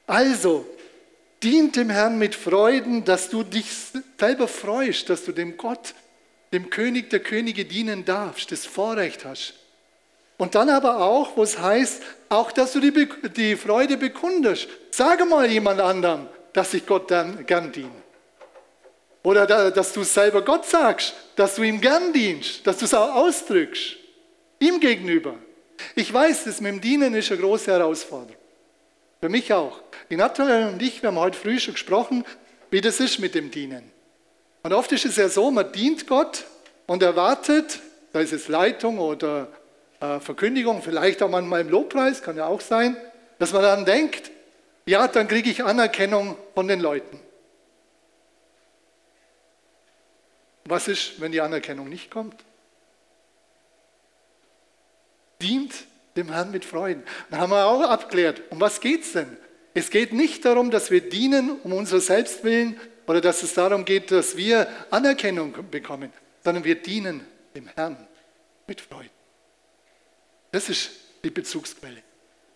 Also, 0.08 0.66
dient 1.44 1.76
dem 1.76 1.90
Herrn 1.90 2.18
mit 2.18 2.36
Freuden, 2.36 3.04
dass 3.06 3.30
du 3.30 3.44
dich 3.44 3.66
selber 4.20 4.48
freust, 4.48 5.10
dass 5.10 5.26
du 5.26 5.32
dem 5.32 5.58
Gott, 5.58 5.94
dem 6.54 6.70
König 6.70 7.10
der 7.10 7.20
Könige 7.20 7.66
dienen 7.66 8.06
darfst, 8.06 8.52
das 8.52 8.66
Vorrecht 8.66 9.26
hast. 9.26 9.54
Und 10.38 10.56
dann 10.56 10.70
aber 10.70 11.02
auch, 11.02 11.38
wo 11.38 11.44
es 11.44 11.60
heißt, 11.60 12.02
auch, 12.30 12.52
dass 12.52 12.74
du 12.74 12.80
die, 12.80 13.08
die 13.36 13.56
Freude 13.56 13.98
bekundest. 13.98 14.68
Sage 14.90 15.26
mal 15.26 15.50
jemand 15.50 15.80
anderem, 15.80 16.28
dass 16.54 16.74
ich 16.74 16.86
Gott 16.86 17.12
dann 17.12 17.46
gern 17.46 17.72
diene. 17.72 18.02
Oder 19.24 19.46
da, 19.46 19.70
dass 19.70 19.94
du 19.94 20.02
es 20.02 20.14
selber 20.14 20.42
Gott 20.42 20.66
sagst, 20.66 21.14
dass 21.36 21.56
du 21.56 21.64
ihm 21.64 21.80
gern 21.80 22.12
dienst, 22.12 22.66
dass 22.66 22.80
du 22.80 22.86
es 22.86 22.94
auch 22.94 23.14
ausdrückst. 23.14 23.98
Ihm 24.60 24.80
gegenüber. 24.80 25.36
Ich 25.96 26.12
weiß, 26.12 26.46
das 26.46 26.60
mit 26.60 26.72
dem 26.72 26.82
Dienen 26.82 27.14
ist 27.14 27.32
eine 27.32 27.42
große 27.42 27.72
Herausforderung. 27.72 28.41
Für 29.22 29.30
mich 29.30 29.54
auch. 29.54 29.80
Die 30.10 30.18
Natalie 30.18 30.68
und 30.68 30.82
ich, 30.82 31.04
wir 31.04 31.10
haben 31.10 31.20
heute 31.20 31.38
früh 31.38 31.60
schon 31.60 31.76
gesprochen, 31.76 32.26
wie 32.72 32.82
das 32.82 33.00
ist 33.00 33.20
mit 33.20 33.36
dem 33.36 33.52
Dienen. 33.52 33.92
Und 34.64 34.74
oft 34.74 34.92
ist 34.92 35.06
es 35.06 35.16
ja 35.16 35.30
so, 35.30 35.52
man 35.52 35.72
dient 35.72 36.08
Gott 36.08 36.46
und 36.88 37.04
erwartet, 37.04 37.80
sei 38.14 38.24
es 38.24 38.48
Leitung 38.48 38.98
oder 38.98 39.48
äh, 40.00 40.20
Verkündigung, 40.20 40.82
vielleicht 40.82 41.22
auch 41.22 41.30
manchmal 41.30 41.62
im 41.62 41.70
Lobpreis, 41.70 42.24
kann 42.24 42.36
ja 42.36 42.48
auch 42.48 42.62
sein, 42.62 42.98
dass 43.38 43.54
man 43.54 43.62
dann 43.62 43.86
denkt, 43.86 44.32
ja, 44.88 45.08
dann 45.08 45.28
kriege 45.28 45.52
ich 45.52 45.64
Anerkennung 45.64 46.36
von 46.56 46.68
den 46.68 46.80
Leuten. 46.80 47.20
Was 50.66 50.88
ist, 50.88 51.22
wenn 51.22 51.32
die 51.32 51.42
Anerkennung 51.42 51.90
nicht 51.90 52.10
kommt? 52.10 52.44
Dient 55.42 55.74
dem 56.16 56.32
Herrn 56.32 56.52
mit 56.52 56.66
Freuden. 56.66 57.04
Dann 57.30 57.40
haben 57.40 57.52
wir 57.52 57.66
auch 57.66 57.82
abklärt, 57.82 58.42
um 58.50 58.60
was 58.60 58.80
geht 58.82 59.04
es 59.04 59.14
denn? 59.14 59.38
Es 59.74 59.90
geht 59.90 60.14
nicht 60.14 60.44
darum, 60.44 60.72
dass 60.72 60.92
wir 60.92 61.02
dienen 61.02 61.60
um 61.64 61.74
unser 61.74 62.02
Selbstwillen 62.02 62.80
oder 63.08 63.22
dass 63.22 63.44
es 63.44 63.54
darum 63.54 63.86
geht, 63.86 64.12
dass 64.12 64.36
wir 64.36 64.68
Anerkennung 64.90 65.54
bekommen, 65.70 66.12
sondern 66.44 66.64
wir 66.64 66.76
dienen 66.76 67.26
dem 67.56 67.68
Herrn 67.76 67.98
mit 68.68 68.82
Freuden. 68.82 69.10
Das 70.52 70.70
ist 70.70 70.92
die 71.24 71.30
Bezugsquelle. 71.30 72.04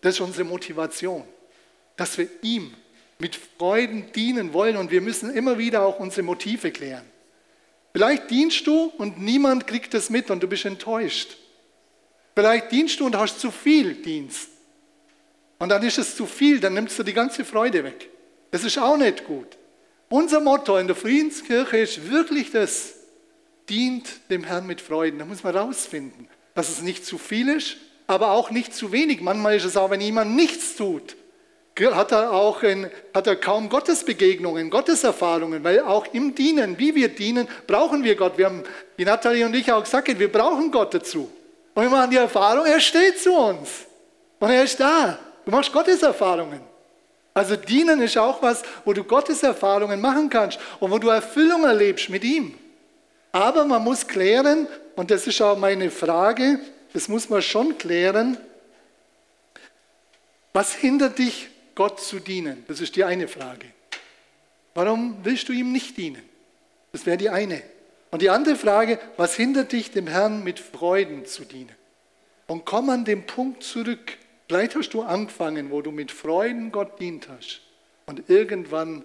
Das 0.00 0.14
ist 0.14 0.20
unsere 0.20 0.44
Motivation, 0.44 1.24
dass 1.96 2.18
wir 2.18 2.28
ihm 2.42 2.74
mit 3.18 3.38
Freuden 3.58 4.12
dienen 4.12 4.52
wollen 4.52 4.76
und 4.76 4.90
wir 4.90 5.00
müssen 5.00 5.34
immer 5.34 5.56
wieder 5.56 5.86
auch 5.86 5.98
unsere 5.98 6.22
Motive 6.22 6.70
klären. 6.70 7.04
Vielleicht 7.92 8.30
dienst 8.30 8.66
du 8.66 8.92
und 8.98 9.18
niemand 9.18 9.66
kriegt 9.66 9.94
das 9.94 10.10
mit 10.10 10.30
und 10.30 10.42
du 10.42 10.48
bist 10.48 10.66
enttäuscht. 10.66 11.38
Vielleicht 12.36 12.70
dienst 12.70 13.00
du 13.00 13.06
und 13.06 13.16
hast 13.16 13.40
zu 13.40 13.50
viel 13.50 13.94
Dienst. 13.94 14.50
Und 15.58 15.70
dann 15.70 15.82
ist 15.82 15.96
es 15.96 16.14
zu 16.14 16.26
viel, 16.26 16.60
dann 16.60 16.74
nimmst 16.74 16.98
du 16.98 17.02
die 17.02 17.14
ganze 17.14 17.46
Freude 17.46 17.82
weg. 17.82 18.10
Das 18.50 18.62
ist 18.62 18.78
auch 18.78 18.98
nicht 18.98 19.24
gut. 19.24 19.56
Unser 20.10 20.40
Motto 20.40 20.76
in 20.76 20.86
der 20.86 20.96
Friedenskirche 20.96 21.78
ist 21.78 22.10
wirklich 22.10 22.50
das, 22.50 22.92
dient 23.70 24.30
dem 24.30 24.44
Herrn 24.44 24.66
mit 24.66 24.82
Freuden. 24.82 25.18
Da 25.18 25.24
muss 25.24 25.42
man 25.44 25.56
rausfinden, 25.56 26.28
dass 26.54 26.68
es 26.68 26.82
nicht 26.82 27.06
zu 27.06 27.16
viel 27.16 27.48
ist, 27.48 27.78
aber 28.06 28.32
auch 28.32 28.50
nicht 28.50 28.74
zu 28.74 28.92
wenig. 28.92 29.22
Manchmal 29.22 29.56
ist 29.56 29.64
es 29.64 29.78
auch, 29.78 29.90
wenn 29.90 30.02
jemand 30.02 30.36
nichts 30.36 30.76
tut, 30.76 31.16
hat 31.80 32.12
er 32.12 32.32
auch 32.32 32.62
in, 32.62 32.90
hat 33.14 33.26
er 33.26 33.36
kaum 33.36 33.70
Gottesbegegnungen, 33.70 34.68
Gotteserfahrungen, 34.68 35.64
weil 35.64 35.80
auch 35.80 36.06
im 36.12 36.34
Dienen, 36.34 36.78
wie 36.78 36.94
wir 36.94 37.08
dienen, 37.08 37.48
brauchen 37.66 38.04
wir 38.04 38.14
Gott. 38.14 38.36
Wir 38.36 38.46
haben, 38.46 38.62
die 38.98 39.06
Nathalie 39.06 39.46
und 39.46 39.56
ich 39.56 39.72
auch 39.72 39.82
gesagt, 39.82 40.18
wir 40.18 40.30
brauchen 40.30 40.70
Gott 40.70 40.92
dazu. 40.92 41.30
Und 41.76 41.82
wir 41.82 41.90
machen 41.90 42.10
die 42.10 42.16
Erfahrung, 42.16 42.64
er 42.64 42.80
steht 42.80 43.20
zu 43.20 43.34
uns. 43.34 43.84
Und 44.40 44.48
er 44.48 44.64
ist 44.64 44.80
da. 44.80 45.18
Du 45.44 45.50
machst 45.50 45.70
Gotteserfahrungen. 45.70 46.62
Also 47.34 47.54
dienen 47.54 48.00
ist 48.00 48.16
auch 48.16 48.40
was, 48.40 48.62
wo 48.86 48.94
du 48.94 49.04
Gotteserfahrungen 49.04 50.00
machen 50.00 50.30
kannst 50.30 50.58
und 50.80 50.90
wo 50.90 50.98
du 50.98 51.10
Erfüllung 51.10 51.64
erlebst 51.64 52.08
mit 52.08 52.24
ihm. 52.24 52.54
Aber 53.30 53.66
man 53.66 53.84
muss 53.84 54.06
klären, 54.06 54.66
und 54.94 55.10
das 55.10 55.26
ist 55.26 55.42
auch 55.42 55.58
meine 55.58 55.90
Frage, 55.90 56.60
das 56.94 57.08
muss 57.08 57.28
man 57.28 57.42
schon 57.42 57.76
klären, 57.76 58.38
was 60.54 60.72
hindert 60.72 61.18
dich, 61.18 61.50
Gott 61.74 62.00
zu 62.00 62.20
dienen? 62.20 62.64
Das 62.68 62.80
ist 62.80 62.96
die 62.96 63.04
eine 63.04 63.28
Frage. 63.28 63.66
Warum 64.74 65.18
willst 65.22 65.50
du 65.50 65.52
ihm 65.52 65.72
nicht 65.72 65.98
dienen? 65.98 66.26
Das 66.90 67.04
wäre 67.04 67.18
die 67.18 67.28
eine. 67.28 67.62
Und 68.16 68.22
die 68.22 68.30
andere 68.30 68.56
Frage, 68.56 68.98
was 69.18 69.36
hindert 69.36 69.72
dich, 69.72 69.90
dem 69.90 70.06
Herrn 70.06 70.42
mit 70.42 70.58
Freuden 70.58 71.26
zu 71.26 71.44
dienen? 71.44 71.74
Und 72.46 72.64
komm 72.64 72.88
an 72.88 73.04
den 73.04 73.26
Punkt 73.26 73.62
zurück. 73.62 74.16
Vielleicht 74.48 74.74
hast 74.74 74.94
du 74.94 75.02
angefangen, 75.02 75.70
wo 75.70 75.82
du 75.82 75.90
mit 75.90 76.10
Freuden 76.10 76.72
Gott 76.72 76.98
dient 76.98 77.28
hast. 77.28 77.60
Und 78.06 78.30
irgendwann 78.30 79.04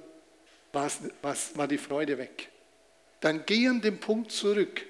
war 0.72 1.68
die 1.68 1.78
Freude 1.78 2.20
weg. 2.20 2.48
Dann 3.20 3.44
geh 3.46 3.68
an 3.68 3.82
den 3.82 4.00
Punkt 4.00 4.32
zurück. 4.32 4.86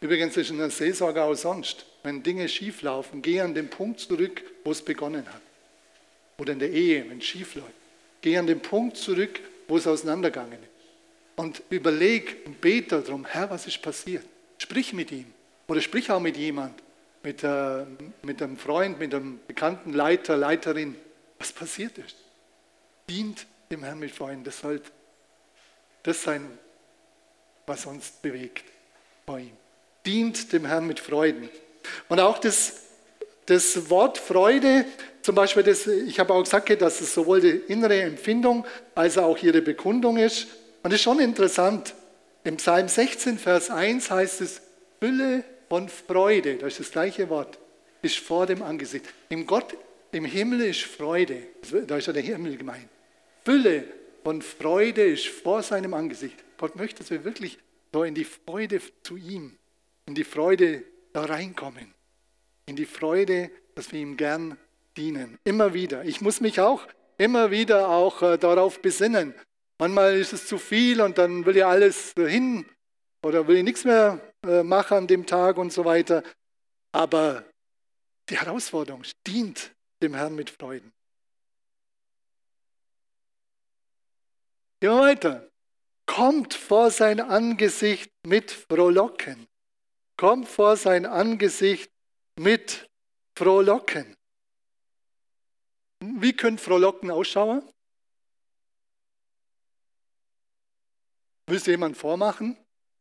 Übrigens 0.00 0.38
ist 0.38 0.48
in 0.48 0.56
der 0.56 0.70
Seelsorge 0.70 1.24
auch 1.24 1.34
sonst. 1.34 1.84
Wenn 2.04 2.22
Dinge 2.22 2.48
schief 2.48 2.80
laufen, 2.80 3.20
geh 3.20 3.38
an 3.42 3.52
den 3.52 3.68
Punkt 3.68 4.00
zurück, 4.00 4.42
wo 4.64 4.70
es 4.70 4.80
begonnen 4.80 5.26
hat. 5.26 5.42
Oder 6.38 6.54
in 6.54 6.58
der 6.58 6.70
Ehe, 6.70 7.04
wenn 7.10 7.18
es 7.18 7.26
schief 7.26 7.54
läuft. 7.54 7.68
Geh 8.22 8.38
an 8.38 8.46
den 8.46 8.60
Punkt 8.60 8.96
zurück, 8.96 9.40
wo 9.68 9.76
es 9.76 9.86
auseinandergegangen 9.86 10.54
ist. 10.54 10.73
Und 11.36 11.62
überleg 11.70 12.42
und 12.46 12.60
bete 12.60 13.00
darum, 13.00 13.24
Herr, 13.24 13.50
was 13.50 13.66
ist 13.66 13.82
passiert? 13.82 14.24
Sprich 14.58 14.92
mit 14.92 15.10
ihm. 15.10 15.26
Oder 15.66 15.80
sprich 15.80 16.10
auch 16.10 16.20
mit 16.20 16.36
jemand, 16.36 16.80
mit, 17.22 17.42
äh, 17.42 17.84
mit 18.22 18.42
einem 18.42 18.56
Freund, 18.56 18.98
mit 18.98 19.14
einem 19.14 19.40
bekannten 19.46 19.92
Leiter, 19.92 20.36
Leiterin, 20.36 20.94
was 21.38 21.52
passiert 21.52 21.98
ist. 21.98 22.16
Dient 23.08 23.46
dem 23.70 23.82
Herrn 23.82 23.98
mit 23.98 24.12
Freunden. 24.12 24.44
Das 24.44 24.60
sollte 24.60 24.90
das 26.02 26.22
sein, 26.22 26.46
was 27.66 27.86
uns 27.86 28.10
bewegt 28.10 28.64
bei 29.26 29.40
ihm. 29.40 29.56
Dient 30.06 30.52
dem 30.52 30.66
Herrn 30.66 30.86
mit 30.86 31.00
Freuden. 31.00 31.48
Und 32.08 32.20
auch 32.20 32.38
das, 32.38 32.82
das 33.46 33.88
Wort 33.90 34.18
Freude, 34.18 34.84
zum 35.22 35.34
Beispiel, 35.34 35.62
das, 35.62 35.86
ich 35.86 36.20
habe 36.20 36.34
auch 36.34 36.42
gesagt, 36.42 36.80
dass 36.82 37.00
es 37.00 37.14
sowohl 37.14 37.40
die 37.40 37.72
innere 37.72 38.02
Empfindung 38.02 38.66
als 38.94 39.16
auch 39.16 39.38
ihre 39.42 39.62
Bekundung 39.62 40.18
ist. 40.18 40.46
Und 40.84 40.92
das 40.92 41.00
ist 41.00 41.04
schon 41.04 41.18
interessant. 41.18 41.94
Im 42.44 42.58
Psalm 42.58 42.88
16, 42.88 43.38
Vers 43.38 43.70
1 43.70 44.10
heißt 44.10 44.42
es, 44.42 44.60
Fülle 45.00 45.42
von 45.70 45.88
Freude, 45.88 46.56
das 46.56 46.74
ist 46.74 46.80
das 46.80 46.90
gleiche 46.92 47.30
Wort, 47.30 47.58
ist 48.02 48.18
vor 48.18 48.44
dem 48.44 48.62
Angesicht. 48.62 49.06
Im 49.30 49.46
Gott, 49.46 49.74
im 50.12 50.26
Himmel 50.26 50.60
ist 50.60 50.82
Freude, 50.82 51.42
da 51.86 51.96
ist 51.96 52.06
ja 52.06 52.12
der 52.12 52.22
Himmel 52.22 52.58
gemeint. 52.58 52.86
Fülle 53.46 53.84
von 54.22 54.42
Freude 54.42 55.02
ist 55.06 55.26
vor 55.26 55.62
seinem 55.62 55.94
Angesicht. 55.94 56.36
Gott 56.58 56.76
möchte, 56.76 56.98
dass 56.98 57.10
wir 57.10 57.24
wirklich 57.24 57.58
so 57.90 58.04
in 58.04 58.14
die 58.14 58.26
Freude 58.26 58.82
zu 59.02 59.16
ihm, 59.16 59.56
in 60.04 60.14
die 60.14 60.24
Freude 60.24 60.84
da 61.14 61.24
reinkommen. 61.24 61.94
In 62.66 62.76
die 62.76 62.86
Freude, 62.86 63.50
dass 63.74 63.90
wir 63.90 64.00
ihm 64.00 64.18
gern 64.18 64.58
dienen. 64.98 65.38
Immer 65.44 65.72
wieder. 65.72 66.04
Ich 66.04 66.20
muss 66.20 66.42
mich 66.42 66.60
auch 66.60 66.86
immer 67.16 67.50
wieder 67.50 67.88
auch 67.88 68.20
äh, 68.20 68.36
darauf 68.36 68.82
besinnen. 68.82 69.34
Manchmal 69.78 70.16
ist 70.16 70.32
es 70.32 70.46
zu 70.46 70.58
viel 70.58 71.00
und 71.00 71.18
dann 71.18 71.44
will 71.44 71.56
ich 71.56 71.64
alles 71.64 72.12
hin 72.16 72.66
oder 73.22 73.46
will 73.48 73.56
ich 73.56 73.64
nichts 73.64 73.84
mehr 73.84 74.20
äh, 74.46 74.62
machen 74.62 74.98
an 74.98 75.06
dem 75.06 75.26
Tag 75.26 75.56
und 75.56 75.72
so 75.72 75.84
weiter. 75.84 76.22
Aber 76.92 77.44
die 78.28 78.38
Herausforderung 78.38 79.02
dient 79.26 79.74
dem 80.02 80.14
Herrn 80.14 80.34
mit 80.34 80.50
Freuden. 80.50 80.92
Gehen 84.80 84.90
wir 84.90 85.00
weiter. 85.00 85.48
Kommt 86.06 86.54
vor 86.54 86.90
sein 86.90 87.20
Angesicht 87.20 88.10
mit 88.24 88.50
Frohlocken 88.50 89.48
kommt 90.16 90.48
vor 90.48 90.76
sein 90.76 91.06
Angesicht 91.06 91.90
mit 92.38 92.88
Frohlocken. 93.36 94.16
Wie 96.00 96.32
können 96.32 96.58
Frohlocken 96.58 97.10
ausschauen? 97.10 97.68
Willst 101.46 101.66
du 101.66 101.70
jemand 101.70 101.96
vormachen, 101.96 102.56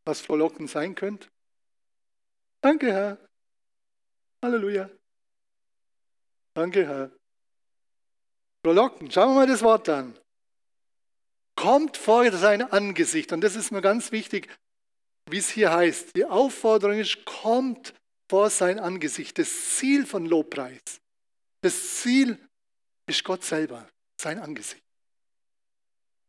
was 0.05 0.21
Frohlocken 0.21 0.67
sein 0.67 0.95
könnte? 0.95 1.27
Danke, 2.61 2.91
Herr. 2.91 3.17
Halleluja. 4.41 4.89
Danke, 6.53 6.85
Herr. 6.87 7.11
Frohlocken, 8.63 9.11
schauen 9.11 9.29
wir 9.29 9.35
mal 9.35 9.47
das 9.47 9.61
Wort 9.61 9.87
an. 9.89 10.17
Kommt 11.55 11.97
vor 11.97 12.29
sein 12.31 12.61
Angesicht. 12.61 13.31
Und 13.31 13.41
das 13.41 13.55
ist 13.55 13.71
mir 13.71 13.81
ganz 13.81 14.11
wichtig 14.11 14.49
wie 15.29 15.37
es 15.37 15.49
hier 15.49 15.71
heißt. 15.71 16.15
Die 16.15 16.25
Aufforderung 16.25 16.99
ist, 16.99 17.25
kommt 17.25 17.93
vor 18.29 18.49
sein 18.49 18.79
Angesicht. 18.79 19.37
Das 19.37 19.77
Ziel 19.77 20.05
von 20.05 20.25
Lobpreis, 20.25 21.01
das 21.61 22.01
Ziel 22.01 22.37
ist 23.07 23.23
Gott 23.23 23.43
selber, 23.43 23.87
sein 24.19 24.39
Angesicht. 24.39 24.82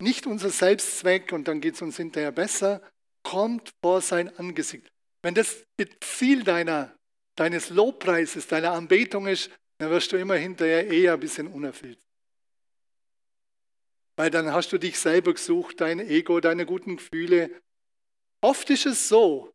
Nicht 0.04 0.26
unser 0.26 0.50
Selbstzweck 0.50 1.32
und 1.32 1.48
dann 1.48 1.60
geht 1.60 1.74
es 1.74 1.82
uns 1.82 1.96
hinterher 1.96 2.30
besser. 2.30 2.80
Kommt 3.22 3.72
vor 3.82 4.00
sein 4.00 4.28
Angesicht. 4.38 4.86
Wenn 5.22 5.34
das 5.34 5.64
Ziel 6.00 6.44
deiner, 6.44 6.94
deines 7.36 7.70
Lobpreises, 7.70 8.46
deiner 8.46 8.72
Anbetung 8.72 9.26
ist, 9.26 9.50
dann 9.78 9.90
wirst 9.90 10.12
du 10.12 10.16
immer 10.16 10.36
hinterher 10.36 10.86
eher 10.86 11.14
ein 11.14 11.20
bisschen 11.20 11.48
unerfüllt. 11.48 11.98
Weil 14.16 14.30
dann 14.30 14.52
hast 14.52 14.72
du 14.72 14.78
dich 14.78 14.98
selber 14.98 15.32
gesucht, 15.32 15.80
dein 15.80 15.98
Ego, 15.98 16.38
deine 16.38 16.66
guten 16.66 16.98
Gefühle, 16.98 17.50
Oft 18.44 18.68
ist 18.68 18.84
es 18.84 19.08
so, 19.08 19.54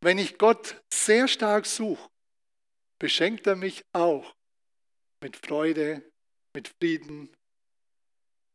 wenn 0.00 0.16
ich 0.16 0.38
Gott 0.38 0.82
sehr 0.90 1.28
stark 1.28 1.66
suche, 1.66 2.08
beschenkt 2.98 3.46
er 3.46 3.54
mich 3.54 3.84
auch 3.92 4.34
mit 5.20 5.36
Freude, 5.36 6.02
mit 6.54 6.68
Frieden. 6.68 7.28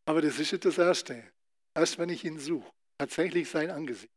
Aber 0.10 0.24
das 0.24 0.40
ist 0.40 0.66
das 0.66 0.80
Erste. 0.80 1.24
Erst 1.76 2.00
wenn 2.00 2.10
ich 2.10 2.26
ihn 2.26 2.40
suche, 2.40 2.68
tatsächlich 2.98 3.48
sein 3.48 3.70
Angesicht. 3.70 4.10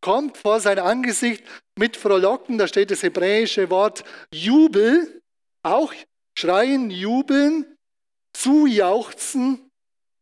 Kommt 0.00 0.38
vor 0.38 0.60
sein 0.60 0.78
Angesicht 0.78 1.44
mit 1.78 1.98
Frohlocken, 1.98 2.56
da 2.56 2.66
steht 2.66 2.90
das 2.90 3.02
hebräische 3.02 3.68
Wort 3.68 4.02
Jubel, 4.32 5.20
auch 5.62 5.92
schreien, 6.38 6.90
jubeln, 6.90 7.76
zujauchzen, 8.32 9.70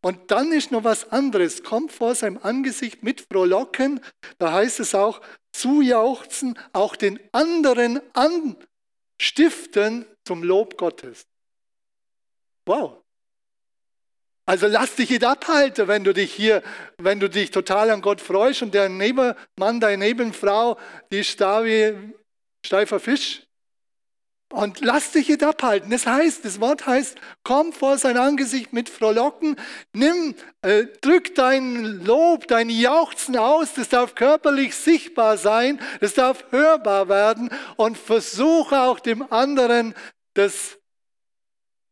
und 0.03 0.33
dann 0.33 0.51
ist 0.51 0.73
noch 0.73 0.83
was 0.83 1.13
anderes, 1.13 1.63
kommt 1.63 1.93
vor 1.93 2.17
seinem 2.17 2.39
Angesicht 2.39 3.05
mit 3.05 3.21
Frohlocken, 3.21 4.01
da 4.39 4.53
heißt 4.53 4.81
es 4.81 4.97
auch, 4.97 5.21
zujauchzen, 5.53 6.59
auch 6.73 6.97
den 6.97 7.21
anderen 7.31 8.01
anstiften 8.15 10.07
zum 10.25 10.43
Lob 10.43 10.77
Gottes. 10.77 11.25
Wow. 12.67 13.04
Also 14.47 14.67
lass 14.67 14.95
dich 14.97 15.09
nicht 15.09 15.25
abhalten, 15.25 15.89
wenn 15.89 16.05
du 16.05 16.13
dich 16.13 16.33
hier, 16.33 16.63
wenn 16.99 17.19
du 17.19 17.31
dich 17.31 17.51
total 17.51 17.91
an 17.91 18.03
Gott 18.03 18.21
freust 18.21 18.63
und 18.63 18.75
der 18.75 18.91
Nebenmann, 18.91 19.81
deine 19.81 20.05
Nebenfrau, 20.05 20.79
die 21.11 21.21
ist 21.21 21.41
da 21.41 21.65
wie 21.65 21.95
steifer 22.65 23.01
Fisch. 23.01 23.43
Und 24.53 24.81
lass 24.83 25.11
dich 25.11 25.29
nicht 25.31 25.43
abhalten. 25.43 25.91
Das 25.91 26.07
heißt, 26.07 26.45
das 26.45 26.61
Wort 26.61 26.87
heißt, 26.87 27.17
komm 27.43 27.73
vor 27.73 27.99
sein 27.99 28.17
Angesicht 28.19 28.73
mit 28.73 28.89
Frohlocken, 28.89 29.57
nimm, 29.93 30.37
äh, 30.63 30.85
drück 31.01 31.35
dein 31.35 32.05
Lob, 32.05 32.47
dein 32.47 32.69
Jauchzen 32.69 33.37
aus, 33.37 33.75
das 33.75 33.89
darf 33.89 34.15
körperlich 34.15 34.77
sichtbar 34.77 35.39
sein, 35.39 35.81
das 36.01 36.15
darf 36.15 36.45
hörbar 36.51 37.09
werden 37.09 37.51
und 37.77 37.99
versuche 37.99 38.83
auch 38.83 39.01
dem 39.01 39.33
anderen 39.33 39.95
das 40.35 40.79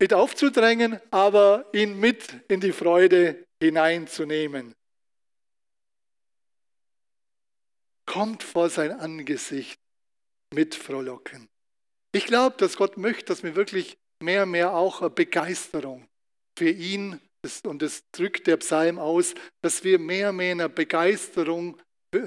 mit 0.03 0.15
aufzudrängen, 0.15 0.99
aber 1.13 1.65
ihn 1.73 1.97
mit 1.97 2.35
in 2.49 2.61
die 2.61 2.73
Freude 2.73 3.47
hineinzunehmen. 3.63 4.75
Kommt 8.05 8.43
vor 8.43 8.69
sein 8.69 8.91
Angesicht 8.91 9.79
mit 10.53 10.75
Frohlocken. 10.75 11.49
Ich 12.11 12.27
glaube, 12.27 12.57
dass 12.59 12.77
Gott 12.77 12.97
möchte, 12.97 13.27
dass 13.27 13.45
wir 13.45 13.55
wirklich 13.55 13.97
mehr 14.21 14.43
und 14.43 14.51
mehr 14.51 14.75
auch 14.75 15.09
Begeisterung 15.09 16.09
für 16.59 16.71
ihn. 16.71 17.21
Und 17.63 17.81
das 17.81 18.03
drückt 18.11 18.49
der 18.49 18.57
Psalm 18.57 18.99
aus, 18.99 19.35
dass 19.61 19.85
wir 19.85 20.01
mehr 20.01 20.31
und 20.31 20.37
mehr 20.39 20.51
in 20.51 20.61
einer 20.63 20.69
Begeisterung 20.69 21.81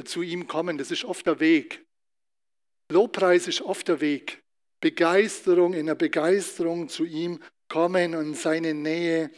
zu 0.05 0.21
ihm 0.21 0.47
kommen. 0.47 0.77
Das 0.77 0.91
ist 0.91 1.03
oft 1.03 1.27
der 1.27 1.41
Weg. 1.41 1.85
Lobpreis 2.89 3.49
ist 3.49 3.61
oft 3.61 3.89
der 3.89 3.99
Weg. 3.99 4.41
Begeisterung, 4.79 5.73
in 5.73 5.87
der 5.87 5.95
Begeisterung 5.95 6.87
zu 6.87 7.03
ihm 7.03 7.41
kommen 7.67 8.15
und 8.15 8.35
seine 8.35 8.73
Nähe. 8.73 9.31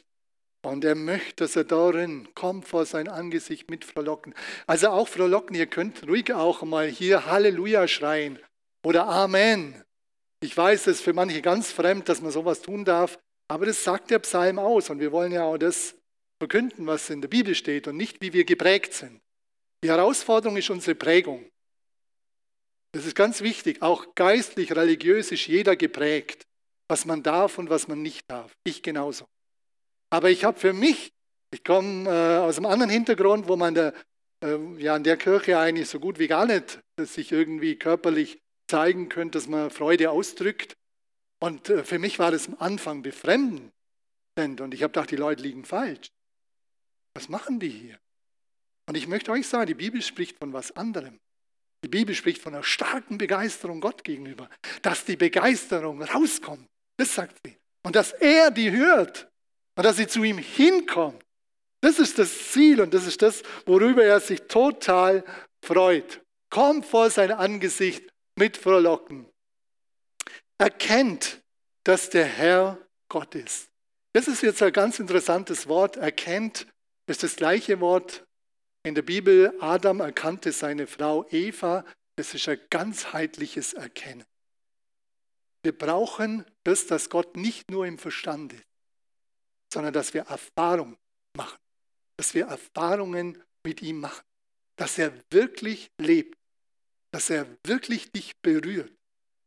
Und 0.63 0.83
er 0.83 0.95
möchte, 0.95 1.45
dass 1.45 1.55
er 1.55 1.63
darin 1.63 2.27
kommt 2.33 2.67
vor 2.67 2.85
sein 2.85 3.07
Angesicht 3.07 3.69
mit 3.69 3.85
frohlocken. 3.85 4.33
Also 4.65 4.89
auch 4.89 5.07
frohlocken, 5.07 5.55
ihr 5.55 5.67
könnt 5.67 6.07
ruhig 6.07 6.33
auch 6.33 6.63
mal 6.63 6.87
hier 6.87 7.25
Halleluja 7.25 7.87
schreien 7.87 8.39
oder 8.83 9.07
Amen. 9.07 9.81
Ich 10.41 10.55
weiß, 10.55 10.83
das 10.83 10.97
ist 10.97 11.03
für 11.03 11.13
manche 11.13 11.41
ganz 11.41 11.71
fremd, 11.71 12.09
dass 12.09 12.21
man 12.21 12.31
sowas 12.31 12.61
tun 12.61 12.85
darf, 12.85 13.17
aber 13.47 13.65
das 13.65 13.83
sagt 13.83 14.11
der 14.11 14.19
Psalm 14.19 14.59
aus 14.59 14.89
und 14.89 14.99
wir 14.99 15.11
wollen 15.11 15.31
ja 15.31 15.45
auch 15.45 15.57
das 15.57 15.95
verkünden, 16.39 16.85
was 16.85 17.09
in 17.09 17.21
der 17.21 17.29
Bibel 17.29 17.55
steht 17.55 17.87
und 17.87 17.97
nicht, 17.97 18.21
wie 18.21 18.33
wir 18.33 18.45
geprägt 18.45 18.93
sind. 18.93 19.21
Die 19.83 19.89
Herausforderung 19.89 20.57
ist 20.57 20.69
unsere 20.69 20.95
Prägung. 20.95 21.49
Das 22.91 23.05
ist 23.05 23.15
ganz 23.15 23.41
wichtig. 23.41 23.81
Auch 23.81 24.15
geistlich, 24.15 24.75
religiös 24.75 25.31
ist 25.31 25.45
jeder 25.47 25.75
geprägt, 25.75 26.46
was 26.87 27.05
man 27.05 27.23
darf 27.23 27.57
und 27.57 27.69
was 27.69 27.87
man 27.87 28.01
nicht 28.01 28.29
darf. 28.29 28.55
Ich 28.63 28.81
genauso. 28.81 29.25
Aber 30.09 30.29
ich 30.29 30.43
habe 30.43 30.59
für 30.59 30.73
mich, 30.73 31.11
ich 31.51 31.63
komme 31.63 32.09
äh, 32.09 32.37
aus 32.37 32.57
einem 32.57 32.67
anderen 32.67 32.91
Hintergrund, 32.91 33.47
wo 33.47 33.55
man 33.55 33.73
der, 33.73 33.93
äh, 34.43 34.57
ja 34.77 34.95
in 34.95 35.03
der 35.03 35.17
Kirche 35.17 35.59
eigentlich 35.59 35.89
so 35.89 35.99
gut 35.99 36.19
wie 36.19 36.27
gar 36.27 36.45
nicht 36.45 36.79
sich 36.99 37.31
irgendwie 37.31 37.75
körperlich 37.75 38.39
zeigen 38.67 39.09
könnte, 39.09 39.37
dass 39.37 39.47
man 39.47 39.69
Freude 39.69 40.11
ausdrückt. 40.11 40.75
Und 41.39 41.69
äh, 41.69 41.83
für 41.83 41.99
mich 41.99 42.19
war 42.19 42.31
das 42.31 42.47
am 42.47 42.55
Anfang 42.59 43.01
befremdend. 43.01 43.71
Und 44.37 44.73
ich 44.73 44.83
habe 44.83 44.91
gedacht, 44.91 45.11
die 45.11 45.15
Leute 45.15 45.43
liegen 45.43 45.65
falsch. 45.65 46.07
Was 47.13 47.29
machen 47.29 47.59
die 47.59 47.69
hier? 47.69 47.97
Und 48.87 48.95
ich 48.95 49.07
möchte 49.07 49.31
euch 49.31 49.47
sagen, 49.47 49.67
die 49.67 49.73
Bibel 49.73 50.01
spricht 50.01 50.37
von 50.37 50.53
was 50.53 50.71
anderem. 50.75 51.19
Die 51.83 51.89
Bibel 51.89 52.15
spricht 52.15 52.41
von 52.41 52.53
einer 52.53 52.63
starken 52.63 53.17
Begeisterung 53.17 53.81
Gott 53.81 54.03
gegenüber. 54.03 54.49
Dass 54.81 55.05
die 55.05 55.17
Begeisterung 55.17 56.01
rauskommt, 56.01 56.67
das 56.97 57.13
sagt 57.13 57.37
sie. 57.45 57.57
Und 57.83 57.95
dass 57.95 58.11
er 58.11 58.51
die 58.51 58.71
hört 58.71 59.29
und 59.75 59.83
dass 59.83 59.97
sie 59.97 60.07
zu 60.07 60.23
ihm 60.23 60.37
hinkommt. 60.37 61.23
Das 61.81 61.99
ist 61.99 62.17
das 62.17 62.51
Ziel 62.51 62.81
und 62.81 62.93
das 62.93 63.05
ist 63.05 63.21
das, 63.21 63.43
worüber 63.65 64.03
er 64.03 64.19
sich 64.19 64.41
total 64.43 65.23
freut. 65.63 66.21
Kommt 66.49 66.85
vor 66.85 67.09
sein 67.09 67.31
Angesicht 67.31 68.03
mit 68.35 68.57
Frohlocken. 68.57 69.27
Erkennt, 70.57 71.41
dass 71.83 72.09
der 72.09 72.25
Herr 72.25 72.77
Gott 73.09 73.35
ist. 73.35 73.69
Das 74.13 74.27
ist 74.27 74.41
jetzt 74.41 74.63
ein 74.63 74.73
ganz 74.73 74.99
interessantes 74.99 75.67
Wort. 75.67 75.97
Erkennt 75.97 76.67
ist 77.05 77.23
das 77.23 77.35
gleiche 77.35 77.79
Wort 77.79 78.25
in 78.83 78.95
der 78.95 79.03
Bibel. 79.03 79.53
Adam 79.59 79.99
erkannte 79.99 80.51
seine 80.51 80.87
Frau 80.87 81.25
Eva. 81.29 81.85
Das 82.15 82.33
ist 82.33 82.49
ein 82.49 82.59
ganzheitliches 82.69 83.73
Erkennen. 83.73 84.25
Wir 85.63 85.77
brauchen 85.77 86.45
das, 86.63 86.87
dass 86.87 87.09
Gott 87.09 87.35
nicht 87.35 87.69
nur 87.71 87.85
im 87.85 87.97
Verstand 87.97 88.53
ist, 88.53 88.63
sondern 89.71 89.93
dass 89.93 90.13
wir 90.13 90.21
Erfahrung 90.23 90.97
machen, 91.35 91.59
dass 92.15 92.33
wir 92.33 92.45
Erfahrungen 92.45 93.43
mit 93.63 93.81
ihm 93.81 93.99
machen, 93.99 94.23
dass 94.75 94.97
er 94.97 95.11
wirklich 95.29 95.91
lebt, 95.97 96.37
dass 97.11 97.29
er 97.29 97.47
wirklich 97.63 98.11
dich 98.11 98.35
berührt, 98.41 98.91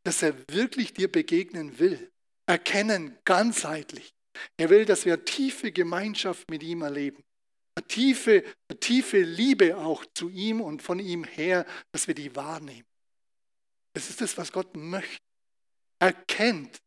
dass 0.04 0.22
er 0.22 0.34
wirklich 0.48 0.92
dir 0.92 1.10
begegnen 1.10 1.78
will. 1.78 2.10
Erkennen 2.46 3.16
ganzheitlich. 3.24 4.12
Er 4.56 4.70
will, 4.70 4.84
dass 4.84 5.04
wir 5.04 5.24
tiefe 5.24 5.72
Gemeinschaft 5.72 6.50
mit 6.50 6.62
ihm 6.62 6.82
erleben. 6.82 7.22
Eine 7.74 7.86
tiefe, 7.86 8.44
eine 8.68 8.80
tiefe 8.80 9.20
Liebe 9.20 9.76
auch 9.76 10.04
zu 10.14 10.28
ihm 10.28 10.60
und 10.60 10.82
von 10.82 10.98
ihm 10.98 11.24
her, 11.24 11.66
dass 11.92 12.08
wir 12.08 12.14
die 12.14 12.34
wahrnehmen. 12.34 12.86
Das 13.92 14.10
ist 14.10 14.20
das, 14.20 14.36
was 14.36 14.52
Gott 14.52 14.76
möchte. 14.76 15.29
Erkennt, 16.00 16.80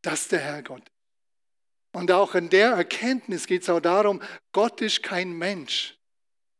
dass 0.00 0.28
der 0.28 0.40
Herr 0.40 0.62
Gott 0.62 0.80
ist. 0.80 0.96
Und 1.92 2.10
auch 2.10 2.34
in 2.34 2.50
der 2.50 2.70
Erkenntnis 2.72 3.46
geht 3.46 3.62
es 3.62 3.70
auch 3.70 3.80
darum, 3.80 4.22
Gott 4.52 4.80
ist 4.80 5.02
kein 5.02 5.32
Mensch, 5.32 5.98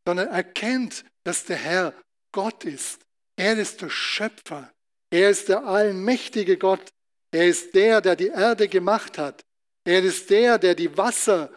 sondern 0.05 0.29
erkennt, 0.29 1.05
dass 1.23 1.45
der 1.45 1.57
Herr 1.57 1.93
Gott 2.31 2.65
ist. 2.65 3.01
Er 3.35 3.57
ist 3.57 3.81
der 3.81 3.89
Schöpfer. 3.89 4.71
Er 5.11 5.29
ist 5.29 5.49
der 5.49 5.65
allmächtige 5.65 6.57
Gott. 6.57 6.89
Er 7.31 7.47
ist 7.47 7.75
der, 7.75 8.01
der 8.01 8.15
die 8.15 8.27
Erde 8.27 8.67
gemacht 8.67 9.17
hat. 9.17 9.45
Er 9.83 10.03
ist 10.03 10.29
der, 10.29 10.57
der 10.57 10.75
die 10.75 10.97
Wasser 10.97 11.51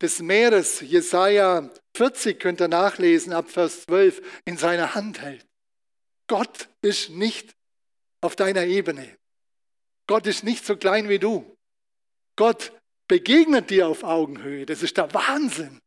des 0.00 0.20
Meeres, 0.20 0.80
Jesaja 0.80 1.70
40 1.96 2.38
könnt 2.38 2.60
ihr 2.60 2.68
nachlesen, 2.68 3.32
ab 3.32 3.50
Vers 3.50 3.82
12, 3.82 4.22
in 4.44 4.56
seiner 4.56 4.94
Hand 4.94 5.20
hält. 5.20 5.46
Gott 6.26 6.68
ist 6.82 7.10
nicht 7.10 7.54
auf 8.20 8.36
deiner 8.36 8.64
Ebene. 8.64 9.16
Gott 10.06 10.26
ist 10.26 10.44
nicht 10.44 10.64
so 10.64 10.76
klein 10.76 11.08
wie 11.08 11.18
du. 11.18 11.56
Gott 12.36 12.72
begegnet 13.08 13.70
dir 13.70 13.88
auf 13.88 14.04
Augenhöhe. 14.04 14.66
Das 14.66 14.82
ist 14.82 14.96
der 14.96 15.12
Wahnsinn. 15.14 15.80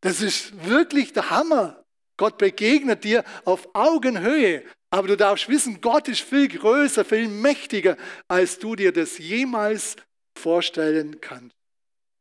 Das 0.00 0.20
ist 0.20 0.66
wirklich 0.66 1.12
der 1.12 1.30
Hammer. 1.30 1.84
Gott 2.16 2.38
begegnet 2.38 3.04
dir 3.04 3.24
auf 3.44 3.68
Augenhöhe. 3.74 4.64
Aber 4.90 5.08
du 5.08 5.16
darfst 5.16 5.48
wissen, 5.48 5.80
Gott 5.80 6.08
ist 6.08 6.20
viel 6.20 6.48
größer, 6.48 7.04
viel 7.04 7.28
mächtiger, 7.28 7.96
als 8.28 8.58
du 8.58 8.74
dir 8.74 8.92
das 8.92 9.18
jemals 9.18 9.96
vorstellen 10.36 11.20
kannst. 11.20 11.54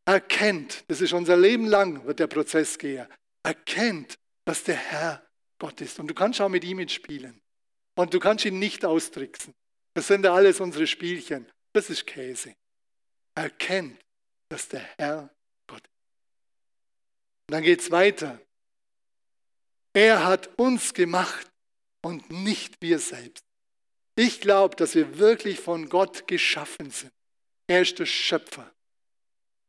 Erkennt, 0.06 0.84
das 0.88 1.02
ist 1.02 1.14
unser 1.14 1.38
Leben 1.38 1.66
lang, 1.66 2.06
wird 2.06 2.20
der 2.20 2.28
Prozess 2.28 2.78
gehen. 2.78 3.08
Erkennt, 3.44 4.16
dass 4.46 4.64
der 4.64 4.76
Herr 4.76 5.24
Gott 5.58 5.82
ist. 5.82 6.00
Und 6.00 6.08
du 6.08 6.14
kannst 6.14 6.40
auch 6.42 6.50
mit 6.50 6.64
ihm 6.64 6.78
mitspielen. 6.78 7.42
Und 7.96 8.14
du 8.14 8.20
kannst 8.20 8.46
ihn 8.46 8.60
nicht 8.60 8.86
austricksen. 8.86 9.54
Das 9.94 10.08
sind 10.08 10.26
alles 10.26 10.60
unsere 10.60 10.88
Spielchen. 10.88 11.50
Das 11.74 11.90
ist 11.90 12.06
Käse. 12.06 12.56
Erkennt, 13.36 14.00
dass 14.50 14.68
der 14.68 14.82
Herr 14.98 15.30
Gott 15.68 15.82
ist. 15.82 15.94
Und 17.48 17.54
dann 17.54 17.64
geht 17.64 17.82
es 17.82 17.92
weiter. 17.92 18.40
Er 19.94 20.26
hat 20.26 20.48
uns 20.60 20.94
gemacht 20.94 21.50
und 22.02 22.30
nicht 22.30 22.82
wir 22.82 23.00
selbst. 23.00 23.44
Ich 24.16 24.42
glaube, 24.42 24.76
dass 24.76 24.96
wir 24.96 25.18
wirklich 25.18 25.60
von 25.60 25.90
Gott 25.90 26.28
geschaffen 26.28 26.92
sind. 26.92 27.14
Er 27.68 27.82
ist 27.82 28.00
der 28.00 28.06
Schöpfer. 28.06 28.72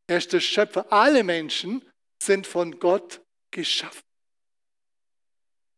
Er 0.07 0.19
ist 0.19 0.33
der 0.33 0.41
Schöpfer. 0.41 0.93
Alle 0.93 1.23
Menschen 1.23 1.89
sind 2.21 2.47
von 2.47 2.79
Gott 2.81 3.21
geschaffen. 3.51 4.03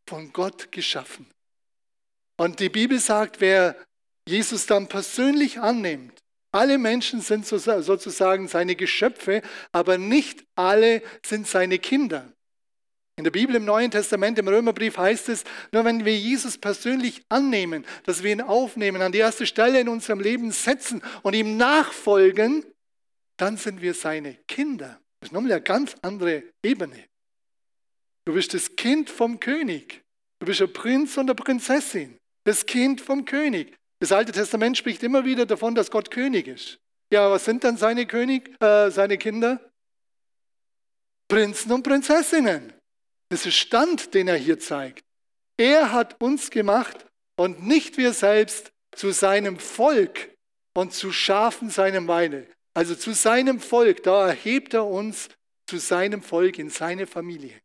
Von 0.07 0.33
Gott 0.33 0.71
geschaffen. 0.71 1.29
Und 2.37 2.59
die 2.59 2.69
Bibel 2.69 2.99
sagt, 2.99 3.41
wer 3.41 3.75
Jesus 4.27 4.65
dann 4.65 4.87
persönlich 4.87 5.59
annimmt, 5.59 6.23
alle 6.53 6.77
Menschen 6.77 7.21
sind 7.21 7.47
sozusagen 7.47 8.47
seine 8.47 8.75
Geschöpfe, 8.75 9.41
aber 9.71 9.97
nicht 9.97 10.45
alle 10.55 11.01
sind 11.25 11.47
seine 11.47 11.79
Kinder. 11.79 12.31
In 13.15 13.23
der 13.23 13.31
Bibel 13.31 13.55
im 13.55 13.65
Neuen 13.65 13.91
Testament, 13.91 14.37
im 14.39 14.47
Römerbrief 14.47 14.97
heißt 14.97 15.29
es, 15.29 15.43
nur 15.71 15.83
wenn 15.85 16.05
wir 16.05 16.17
Jesus 16.17 16.57
persönlich 16.57 17.23
annehmen, 17.29 17.85
dass 18.05 18.23
wir 18.23 18.31
ihn 18.31 18.41
aufnehmen, 18.41 19.01
an 19.01 19.11
die 19.11 19.19
erste 19.19 19.45
Stelle 19.45 19.79
in 19.79 19.87
unserem 19.87 20.19
Leben 20.19 20.51
setzen 20.51 21.01
und 21.23 21.33
ihm 21.33 21.57
nachfolgen, 21.57 22.65
dann 23.37 23.57
sind 23.57 23.81
wir 23.81 23.93
seine 23.93 24.35
Kinder. 24.47 24.99
Das 25.19 25.29
ist 25.29 25.33
nochmal 25.33 25.53
eine 25.53 25.61
ganz 25.61 25.95
andere 26.01 26.43
Ebene. 26.63 27.03
Du 28.25 28.33
bist 28.33 28.53
das 28.53 28.75
Kind 28.75 29.09
vom 29.09 29.39
König. 29.39 30.03
Du 30.39 30.45
bist 30.45 30.61
ein 30.61 30.71
Prinz 30.71 31.17
und 31.17 31.29
eine 31.29 31.35
Prinzessin. 31.35 32.17
Das 32.43 32.65
Kind 32.65 33.01
vom 33.01 33.25
König. 33.25 33.75
Das 34.03 34.11
Alte 34.11 34.33
Testament 34.33 34.77
spricht 34.77 35.01
immer 35.01 35.23
wieder 35.23 35.45
davon, 35.45 35.75
dass 35.75 35.89
Gott 35.89 36.11
König 36.11 36.49
ist. 36.49 36.77
Ja, 37.09 37.31
was 37.31 37.45
sind 37.45 37.63
dann 37.63 37.77
seine 37.77 38.05
König, 38.05 38.61
äh, 38.61 38.91
seine 38.91 39.17
Kinder? 39.17 39.61
Prinzen 41.29 41.71
und 41.71 41.83
Prinzessinnen. 41.83 42.73
Das 43.29 43.45
ist 43.45 43.55
Stand, 43.55 44.13
den 44.13 44.27
er 44.27 44.35
hier 44.35 44.59
zeigt. 44.59 45.05
Er 45.55 45.93
hat 45.93 46.21
uns 46.21 46.51
gemacht 46.51 47.05
und 47.37 47.65
nicht 47.65 47.95
wir 47.95 48.11
selbst 48.11 48.73
zu 48.91 49.11
seinem 49.11 49.57
Volk 49.57 50.35
und 50.73 50.91
zu 50.91 51.13
Schafen 51.13 51.69
seinem 51.69 52.09
Weine. 52.09 52.45
Also 52.73 52.95
zu 52.95 53.13
seinem 53.13 53.61
Volk, 53.61 54.03
da 54.03 54.27
erhebt 54.27 54.73
er 54.73 54.85
uns 54.85 55.29
zu 55.65 55.77
seinem 55.77 56.21
Volk 56.21 56.59
in 56.59 56.69
seine 56.69 57.07
Familie. 57.07 57.57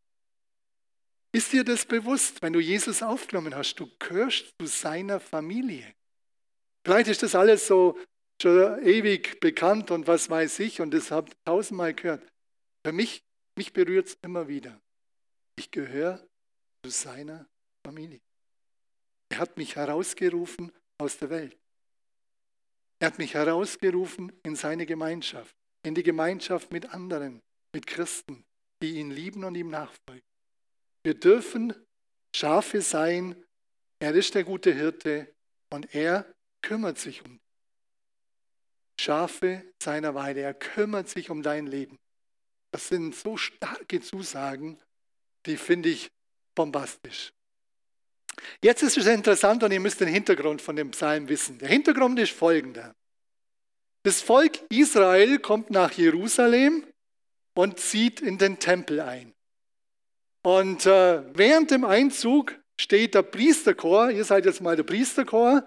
Ist 1.33 1.53
dir 1.53 1.65
das 1.65 1.85
bewusst, 1.85 2.43
wenn 2.43 2.53
du 2.53 2.61
Jesus 2.61 3.03
aufgenommen 3.03 3.57
hast, 3.57 3.75
du 3.81 3.91
gehörst 3.99 4.55
zu 4.61 4.67
seiner 4.69 5.19
Familie? 5.19 5.98
Vielleicht 6.89 7.09
ist 7.09 7.23
das 7.23 7.35
alles 7.35 7.67
so 7.67 7.99
schon 8.41 8.83
ewig 8.83 9.41
bekannt 9.41 9.91
und 9.91 10.07
was 10.07 10.31
weiß 10.31 10.61
ich 10.61 10.81
und 10.81 10.95
das 10.95 11.11
ich 11.11 11.35
tausendmal 11.45 11.93
gehört. 11.93 12.27
Für 12.83 12.93
mich, 12.93 13.23
mich 13.57 13.75
berührt 13.75 14.07
es 14.07 14.19
immer 14.23 14.49
wieder. 14.49 14.81
Ich 15.57 15.71
gehöre 15.71 16.27
zu 16.83 16.89
seiner 16.89 17.47
Familie. 17.85 18.23
Er 19.29 19.41
hat 19.41 19.59
mich 19.59 19.77
herausgerufen 19.77 20.73
aus 20.97 21.19
der 21.19 21.29
Welt. 21.29 21.59
Er 23.01 23.09
hat 23.09 23.19
mich 23.19 23.35
herausgerufen 23.35 24.33
in 24.43 24.57
seine 24.57 24.87
Gemeinschaft, 24.87 25.55
in 25.83 25.95
die 25.95 26.03
Gemeinschaft 26.03 26.73
mit 26.73 26.95
anderen, 26.95 27.43
mit 27.75 27.87
Christen, 27.87 28.47
die 28.81 28.95
ihn 28.95 29.11
lieben 29.11 29.45
und 29.45 29.57
ihm 29.57 29.69
nachfolgen. 29.69 30.25
Wir 31.03 31.13
dürfen 31.13 31.75
Schafe 32.35 32.81
sein. 32.81 33.37
Er 33.99 34.15
ist 34.15 34.35
der 34.35 34.45
gute 34.45 34.73
Hirte 34.73 35.35
und 35.69 35.95
er 35.95 36.25
kümmert 36.69 36.99
sich 36.99 37.25
um 37.25 37.41
Schafe 39.01 39.65
seiner 39.83 40.15
Weide. 40.15 40.41
Er 40.41 40.53
kümmert 40.53 41.09
sich 41.09 41.31
um 41.31 41.43
dein 41.43 41.67
Leben. 41.67 41.99
Das 42.73 42.89
sind 42.89 43.15
so 43.15 43.39
starke 43.39 44.03
Zusagen, 44.03 44.79
die 45.47 45.57
finde 45.57 45.89
ich 45.89 46.11
bombastisch. 46.55 47.33
Jetzt 48.63 48.83
ist 48.83 48.99
es 48.99 49.07
interessant 49.07 49.63
und 49.63 49.73
ihr 49.73 49.81
müsst 49.81 50.01
den 50.01 50.09
Hintergrund 50.09 50.61
von 50.61 50.77
dem 50.77 50.91
Psalm 50.91 51.31
wissen. 51.31 51.59
Der 51.59 51.69
Hintergrund 51.69 52.19
ist 52.19 52.33
folgender. 52.33 52.95
Das 54.03 54.21
Volk 54.21 54.61
Israel 54.69 55.39
kommt 55.39 55.71
nach 55.71 55.93
Jerusalem 55.93 56.87
und 57.55 57.81
zieht 57.81 58.21
in 58.21 58.37
den 58.37 58.59
Tempel 58.59 59.01
ein. 59.01 59.33
Und 60.43 60.85
äh, 60.85 61.23
während 61.35 61.71
dem 61.71 61.85
Einzug 61.85 62.55
steht 62.79 63.15
der 63.15 63.23
Priesterchor, 63.23 64.11
ihr 64.11 64.25
seid 64.25 64.45
jetzt 64.45 64.61
mal 64.61 64.77
der 64.77 64.85
Priesterchor, 64.85 65.65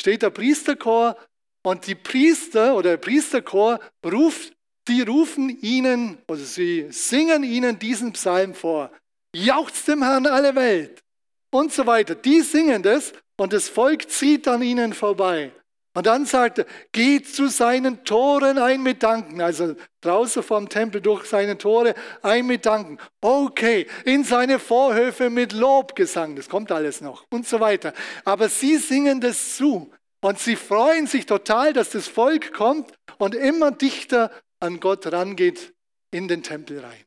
steht 0.00 0.22
der 0.22 0.30
Priesterchor 0.30 1.16
und 1.62 1.86
die 1.86 1.94
Priester 1.94 2.76
oder 2.76 2.90
der 2.90 2.96
Priesterchor 2.98 3.80
ruft, 4.04 4.52
die 4.88 5.02
rufen 5.02 5.48
ihnen, 5.62 6.18
also 6.26 6.44
sie 6.44 6.86
singen 6.90 7.42
ihnen 7.42 7.78
diesen 7.78 8.12
Psalm 8.12 8.54
vor. 8.54 8.90
Jauchzt 9.34 9.88
dem 9.88 10.02
Herrn 10.02 10.26
alle 10.26 10.54
Welt 10.54 11.02
und 11.50 11.72
so 11.72 11.86
weiter. 11.86 12.14
Die 12.14 12.42
singen 12.42 12.82
das 12.82 13.12
und 13.36 13.52
das 13.52 13.68
Volk 13.68 14.10
zieht 14.10 14.46
an 14.46 14.62
ihnen 14.62 14.92
vorbei. 14.92 15.52
Und 15.94 16.06
dann 16.06 16.26
sagt 16.26 16.58
er, 16.58 16.66
geht 16.90 17.32
zu 17.32 17.46
seinen 17.46 18.04
Toren 18.04 18.58
ein 18.58 18.82
mit 18.82 19.02
Danken. 19.02 19.40
Also 19.40 19.76
draußen 20.00 20.42
vom 20.42 20.68
Tempel 20.68 21.00
durch 21.00 21.24
seine 21.26 21.56
Tore 21.56 21.94
ein 22.20 22.46
mit 22.46 22.66
Danken. 22.66 22.98
Okay, 23.20 23.86
in 24.04 24.24
seine 24.24 24.58
Vorhöfe 24.58 25.30
mit 25.30 25.52
Lobgesang. 25.52 26.34
Das 26.34 26.48
kommt 26.48 26.72
alles 26.72 27.00
noch 27.00 27.24
und 27.30 27.46
so 27.46 27.60
weiter. 27.60 27.94
Aber 28.24 28.48
sie 28.48 28.76
singen 28.76 29.20
das 29.20 29.56
zu. 29.56 29.92
Und 30.20 30.38
sie 30.40 30.56
freuen 30.56 31.06
sich 31.06 31.26
total, 31.26 31.72
dass 31.72 31.90
das 31.90 32.08
Volk 32.08 32.52
kommt 32.52 32.92
und 33.18 33.34
immer 33.34 33.70
dichter 33.70 34.30
an 34.58 34.80
Gott 34.80 35.12
rangeht 35.12 35.74
in 36.10 36.26
den 36.26 36.42
Tempel 36.42 36.80
rein. 36.80 37.04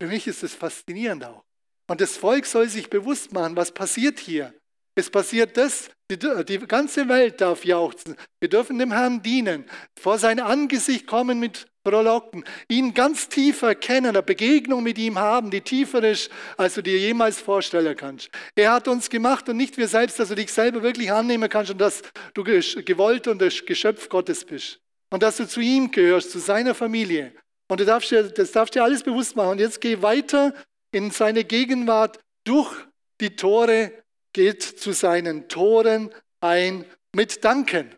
Für 0.00 0.06
mich 0.06 0.26
ist 0.26 0.42
das 0.42 0.54
faszinierend 0.54 1.24
auch. 1.24 1.44
Und 1.88 2.00
das 2.00 2.16
Volk 2.16 2.46
soll 2.46 2.68
sich 2.68 2.88
bewusst 2.88 3.32
machen, 3.32 3.56
was 3.56 3.72
passiert 3.72 4.18
hier. 4.18 4.54
Es 4.98 5.10
passiert 5.10 5.56
das, 5.56 5.90
die, 6.10 6.18
die, 6.18 6.58
ganze 6.66 7.08
Welt 7.08 7.40
darf 7.40 7.64
jauchzen. 7.64 8.16
Wir 8.40 8.48
dürfen 8.48 8.80
dem 8.80 8.90
Herrn 8.90 9.22
dienen, 9.22 9.64
vor 9.96 10.18
sein 10.18 10.40
Angesicht 10.40 11.06
kommen 11.06 11.38
mit 11.38 11.68
Frohlocken, 11.86 12.44
ihn 12.68 12.94
ganz 12.94 13.28
tief 13.28 13.62
erkennen, 13.62 14.08
eine 14.08 14.24
Begegnung 14.24 14.82
mit 14.82 14.98
ihm 14.98 15.16
haben, 15.16 15.52
die 15.52 15.60
tiefer 15.60 16.02
ist, 16.02 16.32
als 16.56 16.74
du 16.74 16.82
dir 16.82 16.98
jemals 16.98 17.40
vorstellen 17.40 17.96
kannst. 17.96 18.28
Er 18.56 18.72
hat 18.72 18.88
uns 18.88 19.08
gemacht 19.08 19.48
und 19.48 19.56
nicht 19.56 19.76
wir 19.76 19.86
selbst, 19.86 20.18
dass 20.18 20.30
du 20.30 20.34
dich 20.34 20.52
selber 20.52 20.82
wirklich 20.82 21.12
annehmen 21.12 21.48
kannst 21.48 21.70
und 21.70 21.80
dass 21.80 22.02
du 22.34 22.42
gewollt 22.42 23.28
und 23.28 23.40
das 23.40 23.64
Geschöpf 23.64 24.08
Gottes 24.08 24.44
bist. 24.44 24.80
Und 25.10 25.22
dass 25.22 25.36
du 25.36 25.46
zu 25.46 25.60
ihm 25.60 25.92
gehörst, 25.92 26.32
zu 26.32 26.40
seiner 26.40 26.74
Familie. 26.74 27.32
Und 27.70 27.78
du 27.78 27.84
darfst 27.84 28.10
dir, 28.10 28.24
das 28.24 28.50
darfst 28.50 28.74
dir 28.74 28.82
alles 28.82 29.04
bewusst 29.04 29.36
machen. 29.36 29.50
Und 29.50 29.60
jetzt 29.60 29.80
geh 29.80 30.02
weiter 30.02 30.54
in 30.90 31.12
seine 31.12 31.44
Gegenwart 31.44 32.18
durch 32.42 32.74
die 33.20 33.36
Tore, 33.36 33.92
geht 34.32 34.62
zu 34.62 34.92
seinen 34.92 35.48
Toren 35.48 36.14
ein 36.40 36.84
mit 37.12 37.44
Danken. 37.44 37.94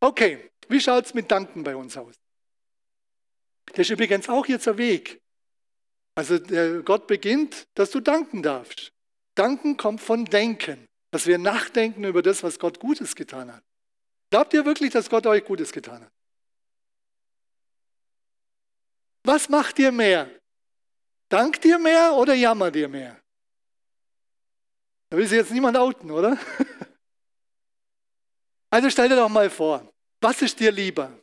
Okay, 0.00 0.50
wie 0.68 0.80
schaut 0.80 1.06
es 1.06 1.14
mit 1.14 1.30
Danken 1.30 1.62
bei 1.62 1.74
uns 1.74 1.96
aus? 1.96 2.14
Das 3.66 3.80
ist 3.80 3.90
übrigens 3.90 4.28
auch 4.28 4.46
jetzt 4.46 4.68
ein 4.68 4.78
Weg. 4.78 5.20
Also 6.14 6.38
Gott 6.84 7.06
beginnt, 7.06 7.66
dass 7.74 7.90
du 7.90 8.00
danken 8.00 8.42
darfst. 8.42 8.92
Danken 9.34 9.76
kommt 9.76 10.00
von 10.00 10.26
Denken, 10.26 10.86
dass 11.10 11.26
wir 11.26 11.38
nachdenken 11.38 12.04
über 12.04 12.22
das, 12.22 12.42
was 12.42 12.58
Gott 12.58 12.78
Gutes 12.78 13.16
getan 13.16 13.52
hat. 13.52 13.64
Glaubt 14.30 14.54
ihr 14.54 14.64
wirklich, 14.64 14.92
dass 14.92 15.10
Gott 15.10 15.26
euch 15.26 15.44
Gutes 15.44 15.72
getan 15.72 16.04
hat? 16.04 16.12
Was 19.24 19.48
macht 19.48 19.78
ihr 19.78 19.90
mehr? 19.90 20.30
Dankt 21.30 21.64
ihr 21.64 21.78
mehr 21.78 22.12
oder 22.14 22.34
jammert 22.34 22.76
ihr 22.76 22.88
mehr? 22.88 23.23
Da 25.14 25.18
will 25.18 25.28
sich 25.28 25.38
jetzt 25.38 25.52
niemand 25.52 25.76
outen, 25.76 26.10
oder? 26.10 26.36
Also 28.68 28.90
stell 28.90 29.08
dir 29.08 29.14
doch 29.14 29.28
mal 29.28 29.48
vor, 29.48 29.88
was 30.20 30.42
ist 30.42 30.58
dir 30.58 30.72
lieber? 30.72 31.16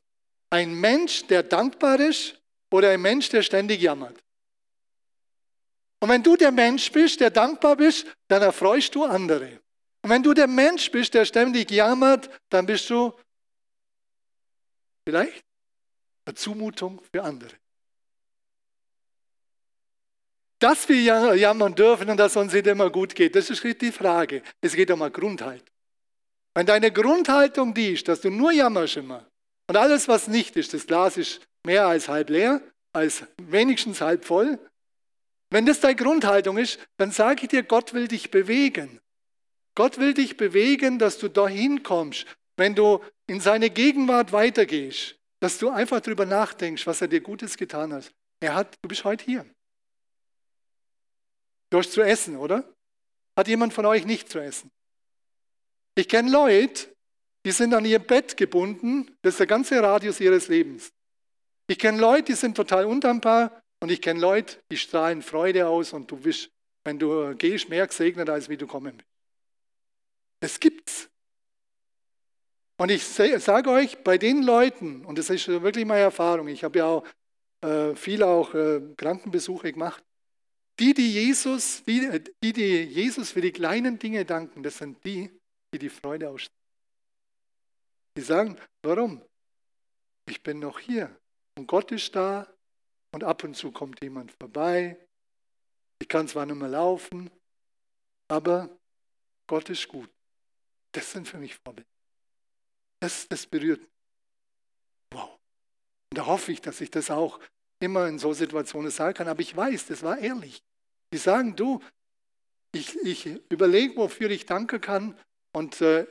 Ein 0.49 0.73
Mensch, 0.73 1.27
der 1.27 1.43
dankbar 1.43 1.99
ist 1.99 2.41
oder 2.71 2.91
ein 2.91 3.01
Mensch, 3.01 3.27
der 3.27 3.41
ständig 3.41 3.81
jammert? 3.81 4.17
Und 5.99 6.07
wenn 6.07 6.23
du 6.23 6.37
der 6.37 6.53
Mensch 6.53 6.89
bist, 6.89 7.19
der 7.19 7.29
dankbar 7.29 7.75
bist, 7.75 8.07
dann 8.29 8.41
erfreust 8.41 8.95
du 8.95 9.03
andere. 9.03 9.59
Und 10.01 10.09
wenn 10.09 10.23
du 10.23 10.33
der 10.33 10.47
Mensch 10.47 10.89
bist, 10.89 11.13
der 11.13 11.25
ständig 11.25 11.69
jammert, 11.69 12.29
dann 12.47 12.65
bist 12.65 12.89
du 12.89 13.11
vielleicht 15.05 15.43
eine 16.23 16.35
Zumutung 16.35 17.01
für 17.11 17.21
andere. 17.21 17.51
Dass 20.61 20.87
wir 20.87 21.35
jammern 21.35 21.73
dürfen 21.73 22.07
und 22.11 22.17
dass 22.17 22.37
uns 22.37 22.53
nicht 22.53 22.67
immer 22.67 22.91
gut 22.91 23.15
geht, 23.15 23.35
das 23.35 23.49
ist 23.49 23.63
nicht 23.63 23.81
die 23.81 23.91
Frage. 23.91 24.43
Es 24.61 24.75
geht 24.75 24.91
um 24.91 25.01
eine 25.01 25.09
Grundhaltung. 25.09 25.67
Wenn 26.53 26.67
deine 26.67 26.91
Grundhaltung 26.91 27.73
die 27.73 27.93
ist, 27.93 28.07
dass 28.07 28.21
du 28.21 28.29
nur 28.29 28.51
jammerst 28.51 28.97
immer 28.97 29.25
und 29.67 29.75
alles, 29.75 30.07
was 30.07 30.27
nicht 30.27 30.55
ist, 30.57 30.75
das 30.75 30.85
Glas 30.85 31.17
ist 31.17 31.41
mehr 31.65 31.87
als 31.87 32.09
halb 32.09 32.29
leer, 32.29 32.61
als 32.93 33.23
wenigstens 33.41 34.01
halb 34.01 34.23
voll, 34.23 34.59
wenn 35.49 35.65
das 35.65 35.79
deine 35.79 35.95
Grundhaltung 35.95 36.59
ist, 36.59 36.77
dann 36.97 37.11
sage 37.11 37.41
ich 37.43 37.47
dir, 37.47 37.63
Gott 37.63 37.95
will 37.95 38.07
dich 38.07 38.29
bewegen. 38.29 38.99
Gott 39.73 39.97
will 39.97 40.13
dich 40.13 40.37
bewegen, 40.37 40.99
dass 40.99 41.17
du 41.17 41.27
dahin 41.27 41.81
kommst, 41.81 42.27
wenn 42.57 42.75
du 42.75 43.01
in 43.25 43.39
seine 43.39 43.71
Gegenwart 43.71 44.31
weitergehst, 44.31 45.15
dass 45.39 45.57
du 45.57 45.71
einfach 45.71 46.01
darüber 46.01 46.27
nachdenkst, 46.27 46.85
was 46.85 47.01
er 47.01 47.07
dir 47.07 47.21
Gutes 47.21 47.57
getan 47.57 47.93
hat. 47.93 48.11
Er 48.41 48.53
hat, 48.53 48.75
du 48.83 48.89
bist 48.89 49.03
heute 49.05 49.25
hier. 49.25 49.45
Du 51.71 51.77
hast 51.77 51.93
zu 51.93 52.01
essen, 52.01 52.37
oder? 52.37 52.63
Hat 53.35 53.47
jemand 53.47 53.73
von 53.73 53.85
euch 53.85 54.05
nicht 54.05 54.29
zu 54.29 54.39
essen? 54.39 54.69
Ich 55.95 56.07
kenne 56.07 56.29
Leute, 56.29 56.93
die 57.45 57.51
sind 57.51 57.73
an 57.73 57.85
ihr 57.85 57.99
Bett 57.99 58.37
gebunden, 58.37 59.17
das 59.21 59.35
ist 59.35 59.39
der 59.39 59.47
ganze 59.47 59.81
Radius 59.81 60.19
ihres 60.19 60.47
Lebens. 60.47 60.91
Ich 61.67 61.79
kenne 61.79 61.99
Leute, 61.99 62.25
die 62.25 62.33
sind 62.33 62.55
total 62.55 62.85
undankbar 62.85 63.63
und 63.79 63.89
ich 63.89 64.01
kenne 64.01 64.19
Leute, 64.19 64.61
die 64.69 64.77
strahlen 64.77 65.21
Freude 65.21 65.67
aus 65.67 65.93
und 65.93 66.11
du 66.11 66.17
bist, 66.17 66.51
wenn 66.83 66.99
du 66.99 67.33
gehst, 67.35 67.69
mehr 67.69 67.87
gesegnet, 67.87 68.29
als 68.29 68.49
wie 68.49 68.57
du 68.57 68.67
kommen 68.67 68.97
bist. 68.97 69.09
Das 70.41 70.59
gibt's. 70.59 71.09
Und 72.77 72.89
ich 72.89 73.05
sage 73.05 73.69
euch, 73.69 74.03
bei 74.03 74.17
den 74.17 74.43
Leuten, 74.43 75.05
und 75.05 75.17
das 75.17 75.29
ist 75.29 75.47
wirklich 75.47 75.85
meine 75.85 76.01
Erfahrung, 76.01 76.47
ich 76.47 76.63
habe 76.63 76.79
ja 76.79 76.85
auch 76.85 77.05
äh, 77.61 77.95
viel 77.95 78.23
auch 78.23 78.53
äh, 78.55 78.81
Krankenbesuche 78.97 79.71
gemacht, 79.71 80.03
die, 80.81 80.95
die 80.95 81.13
Jesus, 81.13 81.83
die, 81.83 82.23
die, 82.41 82.53
die 82.53 82.83
Jesus 82.85 83.31
für 83.31 83.41
die 83.41 83.51
kleinen 83.51 83.99
Dinge 83.99 84.25
danken, 84.25 84.63
das 84.63 84.79
sind 84.79 85.03
die, 85.05 85.29
die 85.71 85.77
die 85.77 85.89
Freude 85.89 86.27
ausstrahlen. 86.27 86.59
Die 88.17 88.21
sagen, 88.21 88.57
warum? 88.81 89.23
Ich 90.27 90.41
bin 90.41 90.57
noch 90.57 90.79
hier 90.79 91.15
und 91.55 91.67
Gott 91.67 91.91
ist 91.91 92.15
da 92.15 92.51
und 93.11 93.23
ab 93.23 93.43
und 93.43 93.55
zu 93.55 93.71
kommt 93.71 94.01
jemand 94.01 94.31
vorbei. 94.31 94.97
Ich 96.01 96.07
kann 96.07 96.27
zwar 96.27 96.47
nicht 96.47 96.55
mehr 96.55 96.69
laufen, 96.69 97.29
aber 98.27 98.75
Gott 99.45 99.69
ist 99.69 99.87
gut. 99.87 100.09
Das 100.93 101.11
sind 101.11 101.27
für 101.27 101.37
mich 101.37 101.55
Vorbilder. 101.55 101.87
Das, 102.99 103.27
das 103.27 103.45
berührt 103.45 103.81
mich. 103.81 103.89
Wow. 105.11 105.29
Und 106.09 106.17
da 106.17 106.25
hoffe 106.25 106.51
ich, 106.51 106.61
dass 106.61 106.81
ich 106.81 106.89
das 106.89 107.11
auch 107.11 107.39
immer 107.79 108.07
in 108.07 108.17
so 108.17 108.33
Situationen 108.33 108.89
sagen 108.89 109.13
kann, 109.13 109.27
aber 109.27 109.41
ich 109.41 109.55
weiß, 109.55 109.85
das 109.85 110.01
war 110.01 110.17
ehrlich. 110.17 110.63
Die 111.11 111.17
sagen, 111.17 111.55
du, 111.55 111.81
ich, 112.71 112.95
ich 113.03 113.25
überlege, 113.49 113.97
wofür 113.97 114.29
ich 114.29 114.45
danken 114.45 114.79
kann 114.79 115.17
und 115.53 115.81
äh, 115.81 116.07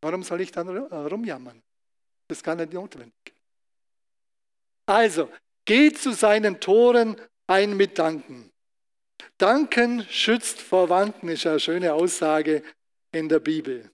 warum 0.00 0.22
soll 0.22 0.40
ich 0.40 0.52
dann 0.52 0.68
rumjammern? 0.68 1.62
Das 2.28 2.38
ist 2.38 2.44
gar 2.44 2.54
nicht 2.54 2.72
notwendig. 2.72 3.34
Also, 4.86 5.30
geht 5.64 5.98
zu 5.98 6.12
seinen 6.12 6.60
Toren 6.60 7.20
ein 7.46 7.76
mit 7.76 7.98
Danken. 7.98 8.50
Danken 9.38 10.04
schützt 10.08 10.60
vor 10.60 10.88
Wanken, 10.88 11.28
ist 11.28 11.46
eine 11.46 11.60
schöne 11.60 11.94
Aussage 11.94 12.62
in 13.12 13.28
der 13.28 13.40
Bibel. 13.40 13.90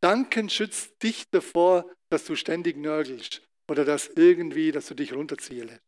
Danken 0.00 0.50
schützt 0.50 1.02
dich 1.02 1.28
davor, 1.30 1.90
dass 2.10 2.24
du 2.24 2.36
ständig 2.36 2.76
nörgelst 2.76 3.42
oder 3.68 3.84
dass 3.84 4.08
irgendwie, 4.08 4.72
dass 4.72 4.86
du 4.86 4.94
dich 4.94 5.12
runterziehst. 5.12 5.80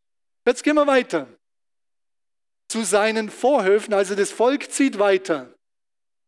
Jetzt 0.46 0.62
gehen 0.62 0.76
wir 0.76 0.86
weiter. 0.86 1.28
Zu 2.68 2.82
seinen 2.82 3.30
Vorhöfen, 3.30 3.94
also 3.94 4.14
das 4.14 4.32
Volk 4.32 4.70
zieht 4.70 4.98
weiter. 4.98 5.52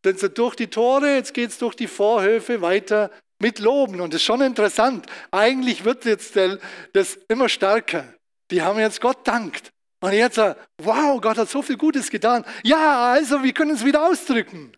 Dann 0.02 0.16
durch 0.34 0.54
die 0.54 0.68
Tore, 0.68 1.14
jetzt 1.14 1.34
geht 1.34 1.50
es 1.50 1.58
durch 1.58 1.74
die 1.74 1.88
Vorhöfe 1.88 2.60
weiter 2.60 3.10
mit 3.40 3.58
Loben. 3.58 4.00
Und 4.00 4.14
das 4.14 4.20
ist 4.20 4.26
schon 4.26 4.40
interessant. 4.40 5.06
Eigentlich 5.30 5.84
wird 5.84 6.04
jetzt 6.04 6.38
das 6.92 7.18
immer 7.28 7.48
stärker. 7.48 8.04
Die 8.50 8.62
haben 8.62 8.78
jetzt 8.78 9.00
Gott 9.00 9.26
dankt. 9.26 9.70
Und 10.00 10.12
jetzt, 10.12 10.38
wow, 10.78 11.20
Gott 11.20 11.38
hat 11.38 11.48
so 11.48 11.62
viel 11.62 11.76
Gutes 11.76 12.10
getan. 12.10 12.44
Ja, 12.62 13.12
also 13.12 13.42
wir 13.42 13.52
können 13.52 13.72
es 13.72 13.84
wieder 13.84 14.06
ausdrücken. 14.06 14.72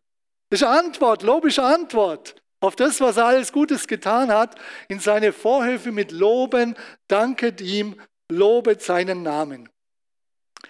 Das 0.49 0.63
ist 0.63 0.67
eine 0.67 0.79
Antwort, 0.79 1.23
lobische 1.23 1.63
Antwort 1.63 2.37
auf 2.61 2.75
das, 2.77 3.01
was 3.01 3.19
er 3.19 3.27
alles 3.27 3.53
Gutes 3.53 3.87
getan 3.87 4.31
hat. 4.33 4.57
In 4.89 5.01
seine 5.01 5.33
Vorhöfe 5.33 5.93
mit 5.93 6.11
Loben, 6.13 6.77
danket 7.09 7.61
ihm, 7.61 8.01
lobet 8.31 8.83
seinen 8.83 9.23
Namen. 9.23 9.69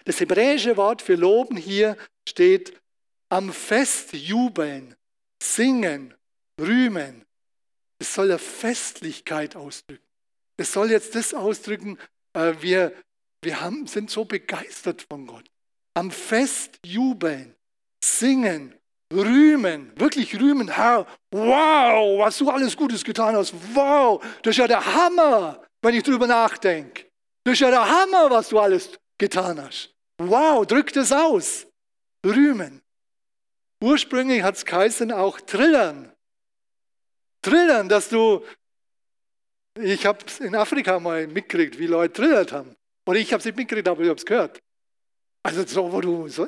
Das 0.05 0.21
hebräische 0.21 0.77
Wort 0.77 1.03
für 1.03 1.15
loben 1.15 1.57
hier 1.57 1.97
steht 2.29 2.79
am 3.29 3.53
Fest 3.53 4.13
jubeln, 4.13 4.95
singen, 5.43 6.15
rühmen. 6.61 7.25
Es 7.99 8.15
soll 8.15 8.27
eine 8.31 8.39
Festlichkeit 8.39 9.57
ausdrücken. 9.57 10.05
Es 10.57 10.73
soll 10.73 10.91
jetzt 10.91 11.15
das 11.15 11.35
ausdrücken, 11.35 11.99
äh, 12.33 12.55
wir, 12.61 12.93
wir 13.43 13.61
haben, 13.61 13.87
sind 13.87 14.11
so 14.11 14.25
begeistert 14.25 15.07
von 15.09 15.27
Gott. 15.27 15.45
Am 15.95 16.11
Fest 16.11 16.79
jubeln, 16.85 17.55
singen, 18.03 18.75
rühmen, 19.13 19.93
wirklich 19.97 20.39
rühmen, 20.39 20.69
Herr, 20.69 21.07
wow, 21.31 22.19
was 22.19 22.39
du 22.39 22.51
alles 22.51 22.77
Gutes 22.77 23.05
getan 23.05 23.37
hast, 23.37 23.55
wow, 23.75 24.23
das 24.43 24.53
ist 24.53 24.59
ja 24.59 24.69
der 24.69 24.85
Hammer, 24.85 25.63
wenn 25.83 25.95
ich 25.95 26.03
drüber 26.03 26.27
nachdenke. 26.27 27.07
Das 27.45 27.55
ist 27.55 27.61
ja 27.61 27.71
der 27.71 27.89
Hammer, 27.89 28.31
was 28.31 28.49
du 28.49 28.59
alles 28.59 28.99
getan 29.19 29.61
hast. 29.63 29.95
Wow, 30.19 30.67
drück 30.67 30.93
das 30.93 31.13
aus. 31.13 31.67
Rühmen. 32.25 32.83
Ursprünglich 33.81 34.43
hat 34.43 34.57
es 34.57 34.65
geheißen 34.65 35.13
auch 35.13 35.41
trillern. 35.41 36.13
Trillern, 37.43 37.89
dass 37.89 38.09
du, 38.09 38.45
ich 39.81 40.05
habe 40.05 40.19
es 40.27 40.41
in 40.41 40.57
Afrika 40.57 40.99
mal 40.99 41.27
mitgekriegt, 41.29 41.79
wie 41.79 41.87
Leute 41.87 42.15
trillert 42.15 42.53
haben. 42.53 42.75
Oder 43.07 43.19
ich 43.19 43.33
habe 43.33 43.39
es 43.39 43.45
nicht 43.45 43.57
mitgekriegt, 43.57 43.89
aber 43.89 44.03
ich 44.03 44.09
habe 44.09 44.19
es 44.19 44.27
gehört. 44.27 44.61
Also 45.45 45.65
so, 45.65 45.93
wo 45.93 46.01
du 46.01 46.29
so, 46.29 46.47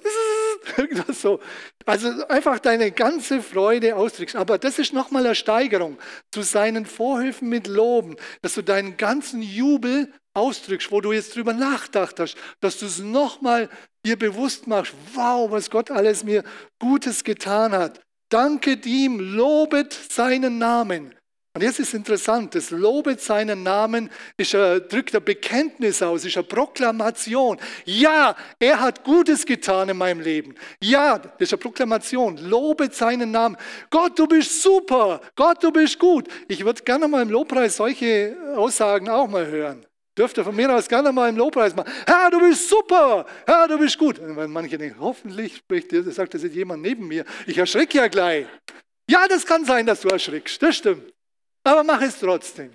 irgendwas 0.77 1.21
so. 1.21 1.41
Also 1.87 2.27
einfach 2.29 2.59
deine 2.59 2.91
ganze 2.91 3.43
Freude 3.43 3.97
ausdrückst. 3.97 4.37
Aber 4.37 4.59
das 4.59 4.79
ist 4.79 4.93
nochmal 4.93 5.27
eine 5.27 5.35
Steigerung 5.35 5.99
zu 6.31 6.43
seinen 6.43 6.87
Vorhöfen 6.87 7.49
mit 7.49 7.67
Loben, 7.67 8.17
dass 8.43 8.55
du 8.55 8.63
deinen 8.63 8.97
ganzen 8.97 9.43
Jubel 9.43 10.13
ausdrückst, 10.35 10.93
wo 10.93 11.01
du 11.01 11.13
jetzt 11.13 11.35
drüber 11.35 11.53
nachgedacht 11.53 12.21
hast, 12.21 12.37
dass 12.61 12.79
du 12.79 12.87
es 12.87 12.99
nochmal 12.99 13.69
dir 14.05 14.19
bewusst 14.19 14.67
machst, 14.67 14.95
wow, 15.15 15.51
was 15.51 15.71
Gott 15.71 15.91
alles 15.91 16.25
mir 16.25 16.45
Gutes 16.79 17.25
getan 17.25 17.73
hat. 17.73 18.01
Danket 18.29 18.87
ihm, 18.87 19.19
lobet 19.19 19.93
seinen 19.93 20.59
Namen. 20.59 21.15
Und 21.53 21.63
jetzt 21.63 21.81
ist 21.81 21.95
interessant, 21.95 22.55
das 22.55 22.71
Lobet 22.71 23.21
seinen 23.21 23.65
Namen 23.65 24.09
ist 24.37 24.55
ein, 24.55 24.83
drückt 24.89 25.17
ein 25.17 25.25
Bekenntnis 25.25 26.01
aus, 26.01 26.25
ist 26.25 26.37
eine 26.37 26.45
Proklamation. 26.45 27.59
Ja, 27.85 28.37
er 28.61 28.81
hat 28.81 29.03
Gutes 29.03 29.45
getan 29.45 29.89
in 29.89 29.97
meinem 29.97 30.21
Leben. 30.21 30.55
Ja, 30.81 31.19
das 31.19 31.33
ist 31.39 31.53
eine 31.53 31.59
Proklamation. 31.59 32.37
Lobet 32.37 32.95
seinen 32.95 33.33
Namen. 33.33 33.57
Gott, 33.91 34.17
du 34.17 34.29
bist 34.29 34.63
super. 34.63 35.21
Gott, 35.35 35.61
du 35.61 35.73
bist 35.73 35.99
gut. 35.99 36.29
Ich 36.47 36.65
würde 36.65 36.85
gerne 36.85 37.09
mal 37.09 37.23
im 37.23 37.31
Lobpreis 37.31 37.77
solche 37.77 38.37
Aussagen 38.55 39.09
auch 39.09 39.27
mal 39.27 39.47
hören. 39.47 39.85
Dürfte 40.17 40.45
von 40.45 40.55
mir 40.55 40.73
aus 40.73 40.89
gerne 40.89 41.11
mal 41.11 41.31
im 41.31 41.37
Lobpreis 41.37 41.75
machen. 41.75 41.91
Herr, 42.07 42.31
du 42.31 42.39
bist 42.39 42.69
super. 42.69 43.27
Herr, 43.45 43.67
du 43.67 43.77
bist 43.77 43.99
gut. 43.99 44.21
Und 44.21 44.37
wenn 44.37 44.53
manche 44.53 44.79
denken, 44.79 45.01
hoffentlich 45.01 45.57
spricht, 45.57 45.91
sagt 45.91 46.35
das 46.35 46.45
jetzt 46.45 46.55
jemand 46.55 46.83
neben 46.83 47.09
mir. 47.09 47.25
Ich 47.47 47.59
erschrecke 47.59 47.99
ja 47.99 48.07
gleich. 48.07 48.47
Ja, 49.11 49.27
das 49.27 49.45
kann 49.45 49.65
sein, 49.65 49.85
dass 49.87 50.03
du 50.03 50.09
erschrickst. 50.09 50.63
Das 50.63 50.77
stimmt. 50.77 51.13
Aber 51.63 51.85
mach 51.85 52.01
es 52.01 52.19
trotzdem. 52.19 52.73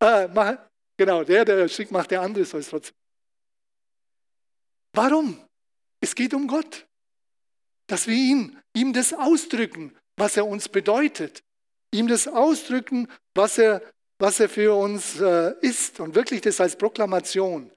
Äh, 0.00 0.28
mach, 0.28 0.56
genau, 0.96 1.24
der, 1.24 1.44
der 1.44 1.68
schickt, 1.68 1.90
macht, 1.90 2.10
der 2.10 2.20
andere 2.20 2.44
soll 2.44 2.60
es 2.60 2.68
trotzdem. 2.68 2.94
Warum? 4.92 5.38
Es 6.00 6.14
geht 6.14 6.34
um 6.34 6.46
Gott. 6.46 6.86
Dass 7.86 8.06
wir 8.06 8.14
ihn, 8.14 8.58
ihm 8.74 8.92
das 8.92 9.12
ausdrücken, 9.12 9.96
was 10.16 10.36
er 10.36 10.46
uns 10.46 10.68
bedeutet. 10.68 11.42
Ihm 11.92 12.08
das 12.08 12.26
ausdrücken, 12.26 13.08
was 13.34 13.58
er, 13.58 13.82
was 14.18 14.40
er 14.40 14.48
für 14.48 14.74
uns 14.74 15.20
äh, 15.20 15.54
ist. 15.60 16.00
Und 16.00 16.14
wirklich 16.14 16.40
das 16.40 16.60
als 16.60 16.76
Proklamation. 16.76 17.70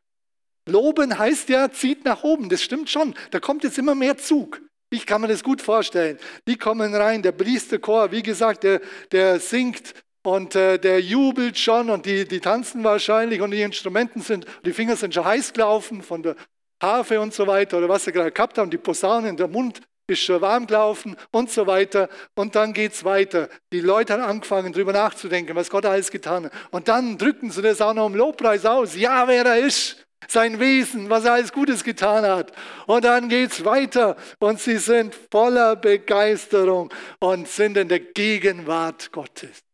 Loben 0.65 1.17
heißt 1.17 1.49
ja, 1.49 1.71
zieht 1.71 2.05
nach 2.05 2.23
oben. 2.23 2.49
Das 2.49 2.61
stimmt 2.61 2.89
schon. 2.89 3.15
Da 3.31 3.39
kommt 3.39 3.63
jetzt 3.63 3.77
immer 3.77 3.95
mehr 3.95 4.17
Zug. 4.17 4.61
Ich 4.91 5.05
kann 5.05 5.21
mir 5.21 5.27
das 5.27 5.43
gut 5.43 5.61
vorstellen. 5.61 6.17
Die 6.47 6.57
kommen 6.57 6.95
rein, 6.95 7.21
der 7.21 7.31
Priesterchor, 7.31 8.11
wie 8.11 8.23
gesagt, 8.23 8.63
der, 8.63 8.81
der 9.11 9.39
singt 9.39 9.93
und 10.23 10.55
äh, 10.55 10.77
der 10.77 11.01
jubelt 11.01 11.57
schon 11.57 11.89
und 11.89 12.05
die, 12.05 12.25
die 12.25 12.39
tanzen 12.39 12.83
wahrscheinlich 12.83 13.41
und 13.41 13.51
die 13.51 13.61
Instrumenten 13.61 14.21
sind, 14.21 14.45
die 14.65 14.73
Finger 14.73 14.95
sind 14.95 15.13
schon 15.13 15.25
heiß 15.25 15.53
gelaufen 15.53 16.01
von 16.01 16.23
der 16.23 16.35
Harfe 16.81 17.19
und 17.19 17.33
so 17.33 17.47
weiter 17.47 17.77
oder 17.77 17.89
was 17.89 18.05
sie 18.05 18.11
gerade 18.11 18.31
gehabt 18.31 18.57
haben, 18.57 18.69
die 18.69 18.77
Posaunen, 18.77 19.37
der 19.37 19.47
Mund 19.47 19.81
ist 20.07 20.23
schon 20.23 20.41
warm 20.41 20.67
gelaufen 20.67 21.15
und 21.31 21.51
so 21.51 21.67
weiter. 21.67 22.09
Und 22.35 22.55
dann 22.55 22.73
geht 22.73 22.93
es 22.93 23.03
weiter. 23.03 23.47
Die 23.71 23.81
Leute 23.81 24.13
haben 24.13 24.23
angefangen, 24.23 24.73
darüber 24.73 24.91
nachzudenken, 24.91 25.55
was 25.55 25.69
Gott 25.69 25.85
alles 25.85 26.09
getan 26.09 26.45
hat. 26.45 26.53
Und 26.71 26.87
dann 26.87 27.17
drücken 27.17 27.51
sie 27.51 27.61
das 27.61 27.81
auch 27.81 27.93
noch 27.93 28.07
im 28.07 28.15
Lobpreis 28.15 28.65
aus. 28.65 28.95
Ja, 28.95 29.27
wer 29.27 29.45
er 29.45 29.59
ist, 29.59 30.07
sein 30.27 30.59
Wesen, 30.59 31.09
was 31.09 31.25
er 31.25 31.33
alles 31.33 31.53
Gutes 31.53 31.83
getan 31.83 32.25
hat. 32.25 32.51
Und 32.87 33.05
dann 33.05 33.29
geht 33.29 33.51
es 33.51 33.65
weiter 33.65 34.15
und 34.39 34.59
sie 34.59 34.77
sind 34.77 35.15
voller 35.31 35.75
Begeisterung 35.75 36.91
und 37.19 37.47
sind 37.47 37.77
in 37.77 37.87
der 37.87 37.99
Gegenwart 37.99 39.11
Gottes. 39.11 39.68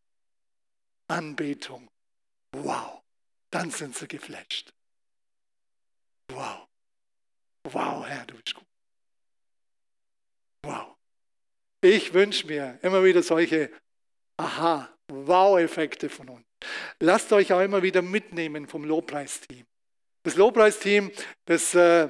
Anbetung. 1.08 1.88
Wow. 2.52 3.02
Dann 3.50 3.70
sind 3.70 3.96
sie 3.96 4.08
geflasht. 4.08 4.72
Wow. 6.28 6.66
Wow, 7.64 8.06
Herr, 8.06 8.26
du 8.26 8.34
bist 8.34 8.54
gut. 8.54 8.66
Wow. 10.64 10.96
Ich 11.80 12.12
wünsche 12.12 12.46
mir 12.46 12.78
immer 12.82 13.04
wieder 13.04 13.22
solche 13.22 13.70
Aha, 14.38 14.88
Wow-Effekte 15.08 16.08
von 16.08 16.28
uns. 16.28 16.44
Lasst 17.00 17.32
euch 17.32 17.52
auch 17.52 17.60
immer 17.60 17.82
wieder 17.82 18.02
mitnehmen 18.02 18.66
vom 18.66 18.84
Lobpreisteam. 18.84 19.64
Das 20.24 20.36
Lobpreisteam, 20.36 21.10
das, 21.46 21.74
äh, 21.74 22.08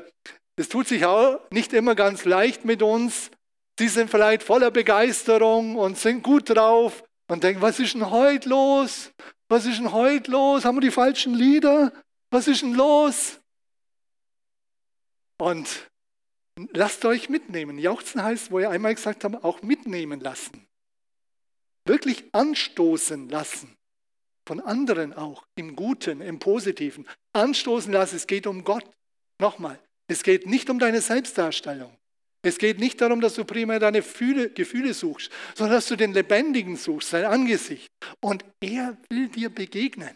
das 0.56 0.68
tut 0.68 0.88
sich 0.88 1.04
auch 1.04 1.40
nicht 1.50 1.72
immer 1.72 1.94
ganz 1.94 2.24
leicht 2.24 2.64
mit 2.64 2.82
uns. 2.82 3.30
Sie 3.78 3.88
sind 3.88 4.10
vielleicht 4.10 4.42
voller 4.42 4.70
Begeisterung 4.70 5.76
und 5.76 5.98
sind 5.98 6.22
gut 6.22 6.50
drauf, 6.50 7.04
man 7.28 7.40
denkt, 7.40 7.60
was 7.60 7.78
ist 7.80 7.94
denn 7.94 8.10
heute 8.10 8.48
los? 8.48 9.12
Was 9.48 9.66
ist 9.66 9.78
denn 9.78 9.92
heute 9.92 10.30
los? 10.30 10.64
Haben 10.64 10.76
wir 10.76 10.82
die 10.82 10.90
falschen 10.90 11.34
Lieder? 11.34 11.92
Was 12.30 12.48
ist 12.48 12.62
denn 12.62 12.74
los? 12.74 13.40
Und 15.38 15.90
lasst 16.72 17.04
euch 17.04 17.28
mitnehmen. 17.28 17.78
Jauchzen 17.78 18.22
heißt, 18.22 18.50
wo 18.50 18.60
ihr 18.60 18.70
einmal 18.70 18.94
gesagt 18.94 19.24
habt, 19.24 19.44
auch 19.44 19.62
mitnehmen 19.62 20.20
lassen. 20.20 20.66
Wirklich 21.84 22.24
anstoßen 22.32 23.28
lassen. 23.28 23.76
Von 24.46 24.60
anderen 24.60 25.12
auch, 25.12 25.44
im 25.56 25.74
Guten, 25.76 26.20
im 26.20 26.38
Positiven. 26.38 27.06
Anstoßen 27.32 27.92
lassen, 27.92 28.16
es 28.16 28.26
geht 28.26 28.46
um 28.46 28.64
Gott. 28.64 28.84
Nochmal, 29.38 29.78
es 30.06 30.22
geht 30.22 30.46
nicht 30.46 30.70
um 30.70 30.78
deine 30.78 31.00
Selbstdarstellung. 31.00 31.96
Es 32.46 32.58
geht 32.58 32.78
nicht 32.78 33.00
darum, 33.00 33.20
dass 33.20 33.34
du 33.34 33.44
primär 33.44 33.80
deine 33.80 34.02
Gefühle 34.02 34.94
suchst, 34.94 35.32
sondern 35.56 35.76
dass 35.78 35.86
du 35.86 35.96
den 35.96 36.12
Lebendigen 36.12 36.76
suchst, 36.76 37.10
sein 37.10 37.24
Angesicht. 37.24 37.88
Und 38.20 38.44
er 38.60 38.96
will 39.10 39.28
dir 39.28 39.50
begegnen. 39.50 40.14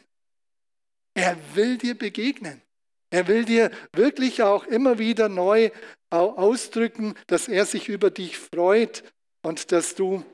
Er 1.14 1.36
will 1.54 1.76
dir 1.76 1.98
begegnen. 1.98 2.62
Er 3.10 3.26
will 3.26 3.44
dir 3.44 3.72
wirklich 3.92 4.42
auch 4.42 4.64
immer 4.64 5.00
wieder 5.00 5.28
neu 5.28 5.72
ausdrücken, 6.10 7.14
dass 7.26 7.48
er 7.48 7.66
sich 7.66 7.88
über 7.88 8.10
dich 8.10 8.38
freut 8.38 9.02
und 9.42 9.72
dass 9.72 9.96
du 9.96 10.24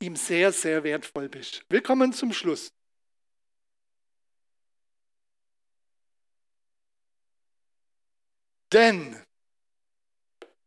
ihm 0.00 0.14
sehr, 0.14 0.52
sehr 0.52 0.84
wertvoll 0.84 1.30
bist. 1.30 1.64
Wir 1.70 1.82
kommen 1.82 2.12
zum 2.12 2.34
Schluss. 2.34 2.70
Denn 8.70 9.16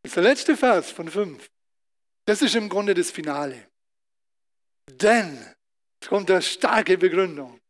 das 0.02 0.10
ist 0.10 0.16
der 0.16 0.22
letzte 0.22 0.56
Vers 0.56 0.90
von 0.90 1.08
fünf. 1.08 1.50
Das 2.24 2.42
ist 2.42 2.54
im 2.54 2.68
Grunde 2.68 2.94
das 2.94 3.10
Finale. 3.10 3.68
Denn, 4.88 5.38
jetzt 6.00 6.08
kommt 6.08 6.30
eine 6.30 6.42
starke 6.42 6.98
Begründung. 6.98 7.60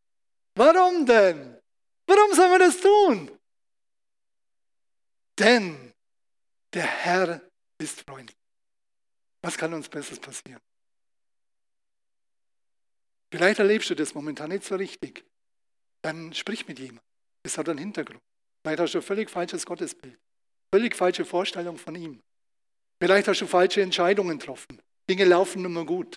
Warum 0.54 1.06
denn? 1.06 1.58
Warum 2.06 2.34
sollen 2.34 2.52
wir 2.52 2.58
das 2.58 2.80
tun? 2.80 3.38
Denn 5.38 5.92
der 6.72 6.86
Herr 6.86 7.40
ist 7.78 8.02
freundlich. 8.02 8.36
Was 9.42 9.56
kann 9.56 9.74
uns 9.74 9.88
Besseres 9.88 10.20
passieren? 10.20 10.60
Vielleicht 13.30 13.58
erlebst 13.58 13.88
du 13.90 13.94
das 13.94 14.14
momentan 14.14 14.50
nicht 14.50 14.64
so 14.64 14.76
richtig. 14.76 15.24
Dann 16.02 16.34
sprich 16.34 16.68
mit 16.68 16.78
jemandem. 16.78 17.04
Das 17.42 17.56
hat 17.56 17.68
einen 17.68 17.78
Hintergrund. 17.78 18.22
Vielleicht 18.62 18.80
hast 18.80 18.94
du 18.94 18.98
ein 18.98 19.02
völlig 19.02 19.30
falsches 19.30 19.64
Gottesbild. 19.64 20.18
Völlig 20.74 20.96
falsche 20.96 21.24
Vorstellung 21.24 21.76
von 21.76 21.94
ihm. 21.94 22.22
Vielleicht 23.00 23.28
hast 23.28 23.40
du 23.40 23.46
falsche 23.46 23.82
Entscheidungen 23.82 24.38
getroffen. 24.38 24.80
Dinge 25.08 25.24
laufen 25.24 25.64
immer 25.64 25.84
gut. 25.84 26.16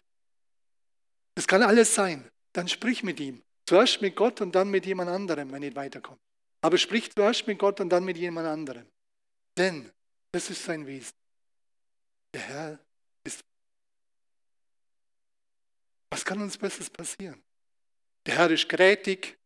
Das 1.35 1.47
kann 1.47 1.63
alles 1.63 1.93
sein. 1.93 2.29
dann 2.53 2.69
sprich 2.69 3.03
mit 3.03 3.19
ihm. 3.19 3.41
Zuerst 3.65 4.01
mit 4.01 4.15
Gott 4.15 4.39
und 4.39 4.53
dann 4.55 4.69
mit 4.69 4.85
jemand 4.85 5.09
anderem, 5.09 5.51
wenn 5.51 5.59
nicht 5.59 5.75
weiterkommt. 5.75 6.21
Aber 6.61 6.77
sprich 6.77 7.11
zuerst 7.11 7.47
mit 7.47 7.59
Gott 7.59 7.81
und 7.81 7.89
dann 7.89 8.05
mit 8.05 8.15
jemand 8.15 8.47
anderem. 8.47 8.85
Denn 9.57 9.91
das 10.31 10.49
ist 10.49 10.63
sein 10.63 10.87
Wesen. 10.87 11.13
Der 12.33 12.41
Herr 12.41 12.79
ist. 13.23 13.43
Was 16.09 16.23
kann 16.23 16.41
uns 16.41 16.57
Besseres 16.57 16.89
passieren? 16.89 17.43
Der 18.25 18.35
Herr 18.35 18.49
ist 18.51 18.69
grätig, 18.69 19.37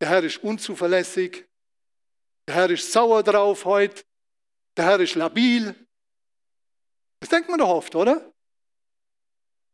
der 0.00 0.08
Herr 0.08 0.22
ist 0.22 0.42
unzuverlässig, 0.42 1.44
der 2.48 2.54
Herr 2.54 2.70
ist 2.70 2.90
sauer 2.90 3.22
drauf 3.22 3.64
heute, 3.64 4.02
der 4.76 4.84
Herr 4.86 5.00
ist 5.00 5.14
labil. 5.14 5.74
Das 7.20 7.28
denkt 7.28 7.48
man 7.48 7.58
doch 7.58 7.68
oft, 7.68 7.94
oder? 7.94 8.32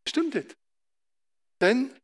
Stimmt 0.07 0.35
nicht. 0.35 0.57
Denn 1.61 1.95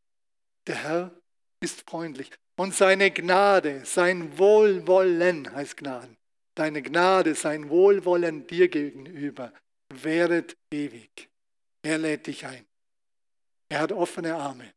der 0.67 0.75
Herr 0.75 1.11
ist 1.59 1.89
freundlich. 1.89 2.31
Und 2.57 2.73
seine 2.75 3.11
Gnade, 3.11 3.85
sein 3.85 4.37
Wohlwollen 4.37 5.51
heißt 5.53 5.77
Gnaden. 5.77 6.17
Deine 6.55 6.81
Gnade, 6.81 7.35
sein 7.35 7.69
Wohlwollen 7.69 8.47
dir 8.47 8.67
gegenüber 8.67 9.53
wäret 9.89 10.57
ewig. 10.71 11.29
Er 11.83 11.97
lädt 11.97 12.27
dich 12.27 12.45
ein. 12.45 12.65
Er 13.69 13.79
hat 13.79 13.91
offene 13.91 14.35
Arme. 14.35 14.73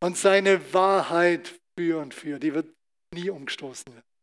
Und 0.00 0.18
seine 0.18 0.72
Wahrheit 0.74 1.58
für 1.76 2.00
und 2.00 2.12
für, 2.12 2.38
die 2.38 2.52
wird 2.52 2.68
nie 3.14 3.30
umgestoßen 3.30 3.92
werden. 3.92 4.13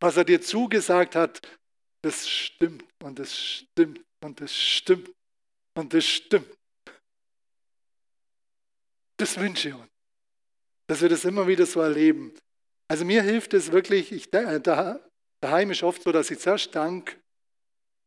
Was 0.00 0.16
er 0.16 0.24
dir 0.24 0.40
zugesagt 0.40 1.14
hat, 1.14 1.42
das 2.02 2.28
stimmt 2.28 2.84
und 3.02 3.18
das 3.18 3.38
stimmt 3.38 4.00
und 4.22 4.40
das 4.40 4.54
stimmt 4.54 5.10
und 5.74 5.92
das 5.92 6.04
stimmt. 6.06 6.56
Das 9.18 9.38
wünsche 9.38 9.68
ich 9.68 9.74
uns, 9.74 9.90
dass 10.86 11.02
wir 11.02 11.10
das 11.10 11.24
immer 11.26 11.46
wieder 11.46 11.66
so 11.66 11.80
erleben. 11.80 12.32
Also 12.88 13.04
mir 13.04 13.22
hilft 13.22 13.52
es 13.52 13.70
wirklich, 13.70 14.10
ich, 14.10 14.32
äh, 14.32 14.58
da, 14.60 14.98
daheim 15.40 15.70
ist 15.70 15.82
oft 15.82 16.02
so, 16.02 16.10
dass 16.10 16.30
ich 16.30 16.38
zuerst 16.38 16.74
danke 16.74 17.16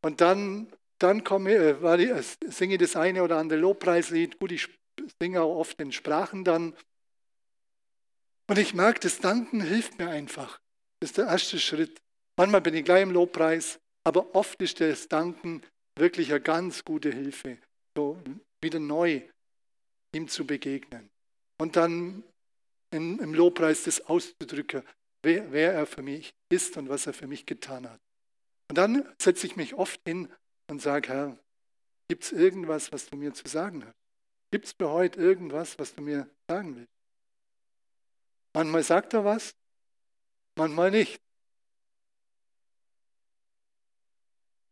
und 0.01 0.21
dann, 0.21 0.73
dann 0.97 1.23
komme, 1.23 1.53
äh, 1.53 2.03
ich, 2.03 2.09
äh, 2.09 2.51
singe 2.51 2.73
ich 2.73 2.79
das 2.79 2.95
eine 2.95 3.23
oder 3.23 3.37
andere 3.37 3.59
Lobpreislied. 3.59 4.39
Gut, 4.39 4.51
ich 4.51 4.67
singe 5.21 5.41
auch 5.41 5.55
oft 5.57 5.79
in 5.79 5.91
Sprachen 5.91 6.43
dann. 6.43 6.75
Und 8.47 8.57
ich 8.57 8.73
merke, 8.73 8.99
das 8.99 9.19
Danken 9.19 9.61
hilft 9.61 9.97
mir 9.99 10.09
einfach. 10.09 10.59
Das 11.03 11.09
ist 11.09 11.17
der 11.17 11.25
erste 11.25 11.59
Schritt. 11.59 12.01
Manchmal 12.37 12.61
bin 12.61 12.75
ich 12.75 12.85
gleich 12.85 13.03
im 13.03 13.11
Lobpreis, 13.11 13.77
aber 14.05 14.33
oft 14.33 14.61
ist 14.61 14.79
das 14.79 15.09
Danken 15.09 15.61
wirklich 15.97 16.31
eine 16.31 16.39
ganz 16.39 16.85
gute 16.85 17.11
Hilfe, 17.11 17.57
so 17.93 18.17
wieder 18.61 18.79
neu 18.79 19.21
ihm 20.15 20.29
zu 20.29 20.47
begegnen. 20.47 21.09
Und 21.57 21.75
dann 21.75 22.23
in, 22.91 23.19
im 23.19 23.33
Lobpreis 23.33 23.83
das 23.83 23.99
auszudrücken, 23.99 24.83
wer, 25.23 25.51
wer 25.51 25.73
er 25.73 25.85
für 25.87 26.01
mich 26.01 26.33
ist 26.47 26.77
und 26.77 26.87
was 26.87 27.05
er 27.05 27.11
für 27.11 27.27
mich 27.27 27.45
getan 27.45 27.89
hat. 27.89 27.99
Und 28.69 28.77
dann 28.77 29.05
setze 29.21 29.45
ich 29.45 29.57
mich 29.57 29.73
oft 29.73 29.99
hin 30.07 30.31
und 30.69 30.81
sage, 30.81 31.09
Herr, 31.09 31.37
gibt 32.07 32.23
es 32.23 32.31
irgendwas, 32.31 32.93
was 32.93 33.07
du 33.07 33.17
mir 33.17 33.33
zu 33.33 33.45
sagen 33.49 33.83
hast? 33.83 33.97
Gibt 34.51 34.67
es 34.67 34.71
für 34.71 34.89
heute 34.89 35.19
irgendwas, 35.19 35.77
was 35.77 35.95
du 35.95 36.01
mir 36.01 36.29
sagen 36.47 36.77
willst? 36.77 36.93
Manchmal 38.53 38.83
sagt 38.83 39.13
er 39.13 39.25
was, 39.25 39.53
manchmal 40.55 40.91
nicht. 40.91 41.19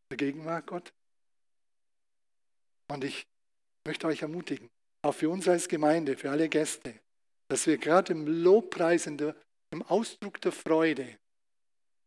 Der 0.09 0.17
Gegenwart 0.17 0.67
Gott. 0.67 0.93
Und 2.89 3.03
ich 3.03 3.25
möchte 3.85 4.07
euch 4.07 4.21
ermutigen, 4.21 4.69
auch 5.01 5.13
für 5.13 5.29
uns 5.29 5.47
als 5.47 5.67
Gemeinde, 5.67 6.17
für 6.17 6.29
alle 6.29 6.49
Gäste, 6.49 6.93
dass 7.47 7.65
wir 7.65 7.77
gerade 7.77 8.13
im 8.13 8.27
Lobpreis, 8.27 9.05
der, 9.09 9.35
im 9.71 9.81
Ausdruck 9.83 10.41
der 10.41 10.51
Freude, 10.51 11.17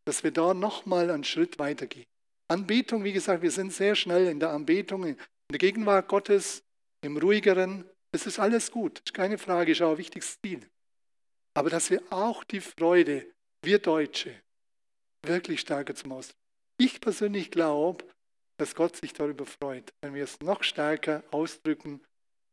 dass 0.04 0.22
wir 0.22 0.30
da 0.30 0.52
nochmal 0.52 1.10
einen 1.10 1.24
Schritt 1.24 1.58
weitergehen. 1.58 2.06
Anbetung, 2.48 3.04
wie 3.04 3.12
gesagt, 3.12 3.42
wir 3.42 3.50
sind 3.50 3.72
sehr 3.72 3.94
schnell 3.94 4.26
in 4.26 4.38
der 4.38 4.50
Anbetung, 4.50 5.04
in 5.04 5.16
der 5.50 5.58
Gegenwart 5.58 6.08
Gottes, 6.08 6.62
im 7.00 7.16
ruhigeren. 7.16 7.88
Das 8.12 8.26
ist 8.26 8.38
alles 8.38 8.70
gut, 8.70 9.12
keine 9.14 9.38
Frage, 9.38 9.72
ist 9.72 9.82
auch 9.82 9.92
ein 9.92 9.98
wichtiges 9.98 10.38
Ziel. 10.40 10.68
Aber 11.54 11.70
dass 11.70 11.90
wir 11.90 12.02
auch 12.10 12.44
die 12.44 12.60
Freude, 12.60 13.26
wir 13.64 13.78
Deutsche, 13.78 14.34
wirklich 15.22 15.60
stärker 15.60 15.94
zum 15.94 16.12
Ausdruck. 16.12 16.36
Ich 16.78 17.00
persönlich 17.00 17.50
glaube, 17.50 18.04
dass 18.56 18.74
Gott 18.74 18.96
sich 18.96 19.12
darüber 19.12 19.46
freut, 19.46 19.92
wenn 20.00 20.14
wir 20.14 20.24
es 20.24 20.40
noch 20.40 20.62
stärker 20.62 21.22
ausdrücken 21.30 22.00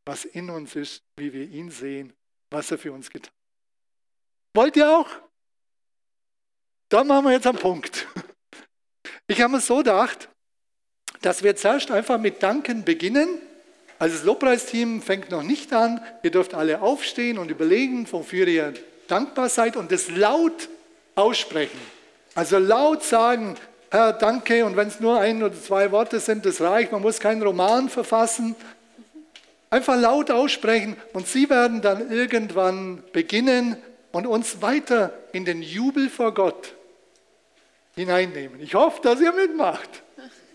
was 0.05 0.25
in 0.25 0.49
uns 0.49 0.75
ist, 0.75 1.03
wie 1.15 1.31
wir 1.31 1.47
ihn 1.47 1.69
sehen, 1.69 2.13
was 2.49 2.71
er 2.71 2.77
für 2.77 2.91
uns 2.91 3.09
getan 3.09 3.29
hat. 3.29 4.55
Wollt 4.55 4.75
ihr 4.75 4.89
auch? 4.89 5.07
Dann 6.89 7.07
machen 7.07 7.25
wir 7.25 7.31
jetzt 7.31 7.47
einen 7.47 7.57
Punkt. 7.57 8.07
Ich 9.27 9.39
habe 9.39 9.53
mir 9.53 9.61
so 9.61 9.77
gedacht, 9.77 10.27
dass 11.21 11.41
wir 11.41 11.55
zuerst 11.55 11.89
einfach 11.91 12.19
mit 12.19 12.43
Danken 12.43 12.83
beginnen. 12.83 13.39
Also 13.97 14.17
das 14.17 14.25
Lobpreisteam 14.25 15.01
fängt 15.01 15.29
noch 15.29 15.43
nicht 15.43 15.71
an. 15.71 16.03
Ihr 16.23 16.31
dürft 16.31 16.53
alle 16.53 16.81
aufstehen 16.81 17.37
und 17.37 17.49
überlegen, 17.49 18.11
wofür 18.11 18.47
ihr 18.47 18.73
dankbar 19.07 19.47
seid 19.47 19.77
und 19.77 19.91
das 19.91 20.09
laut 20.09 20.67
aussprechen. 21.15 21.79
Also 22.35 22.57
laut 22.57 23.03
sagen, 23.03 23.55
Herr, 23.89 24.13
danke. 24.13 24.65
Und 24.65 24.77
wenn 24.77 24.87
es 24.87 24.99
nur 24.99 25.19
ein 25.19 25.43
oder 25.43 25.53
zwei 25.53 25.91
Worte 25.91 26.19
sind, 26.19 26.45
das 26.45 26.61
reicht. 26.61 26.91
Man 26.91 27.01
muss 27.01 27.19
keinen 27.19 27.41
Roman 27.41 27.89
verfassen, 27.89 28.55
Einfach 29.71 29.97
laut 29.97 30.29
aussprechen 30.29 30.97
und 31.13 31.29
sie 31.29 31.49
werden 31.49 31.81
dann 31.81 32.11
irgendwann 32.11 33.01
beginnen 33.13 33.77
und 34.11 34.27
uns 34.27 34.61
weiter 34.61 35.13
in 35.31 35.45
den 35.45 35.61
Jubel 35.61 36.09
vor 36.09 36.33
Gott 36.33 36.75
hineinnehmen. 37.95 38.59
Ich 38.61 38.75
hoffe, 38.75 38.99
dass 39.01 39.21
ihr 39.21 39.31
mitmacht. 39.31 40.03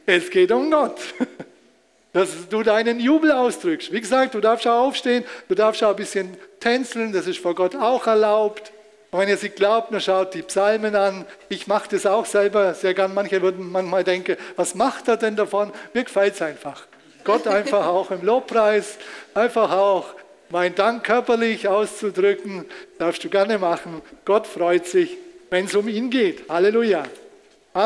Es 0.04 0.28
geht 0.28 0.52
um 0.52 0.70
Gott. 0.70 1.00
Dass 2.12 2.48
du 2.48 2.62
deinen 2.62 2.98
Jubel 2.98 3.30
ausdrückst. 3.30 3.92
Wie 3.92 4.00
gesagt, 4.00 4.32
du 4.32 4.40
darfst 4.40 4.66
auch 4.66 4.86
aufstehen, 4.86 5.22
du 5.48 5.54
darfst 5.54 5.84
auch 5.84 5.90
ein 5.90 5.96
bisschen 5.96 6.34
tänzeln, 6.60 7.12
das 7.12 7.26
ist 7.26 7.40
vor 7.40 7.54
Gott 7.54 7.76
auch 7.76 8.06
erlaubt. 8.06 8.72
Und 9.10 9.20
wenn 9.20 9.28
ihr 9.28 9.36
sie 9.36 9.50
glaubt, 9.50 9.92
dann 9.92 10.00
schaut 10.00 10.34
die 10.34 10.42
Psalmen 10.42 10.94
an. 10.96 11.24
Ich 11.48 11.66
mache 11.66 11.88
das 11.90 12.06
auch 12.06 12.26
selber 12.26 12.74
sehr 12.74 12.94
gern. 12.94 13.14
Manche 13.14 13.40
würden 13.40 13.70
manchmal 13.70 14.04
denken, 14.04 14.36
was 14.56 14.74
macht 14.74 15.08
er 15.08 15.16
denn 15.16 15.36
davon? 15.36 15.72
Mir 15.94 16.04
gefällt 16.04 16.34
es 16.34 16.42
einfach. 16.42 16.86
Gott 17.24 17.46
einfach 17.46 17.86
auch 17.86 18.10
im 18.10 18.24
Lobpreis, 18.24 18.98
einfach 19.34 19.70
auch 19.72 20.06
meinen 20.50 20.74
Dank 20.74 21.04
körperlich 21.04 21.68
auszudrücken, 21.68 22.64
darfst 22.98 23.24
du 23.24 23.28
gerne 23.28 23.58
machen. 23.58 24.02
Gott 24.24 24.46
freut 24.46 24.86
sich, 24.86 25.16
wenn 25.50 25.66
es 25.66 25.74
um 25.74 25.88
ihn 25.88 26.10
geht. 26.10 26.48
Halleluja. 26.48 27.04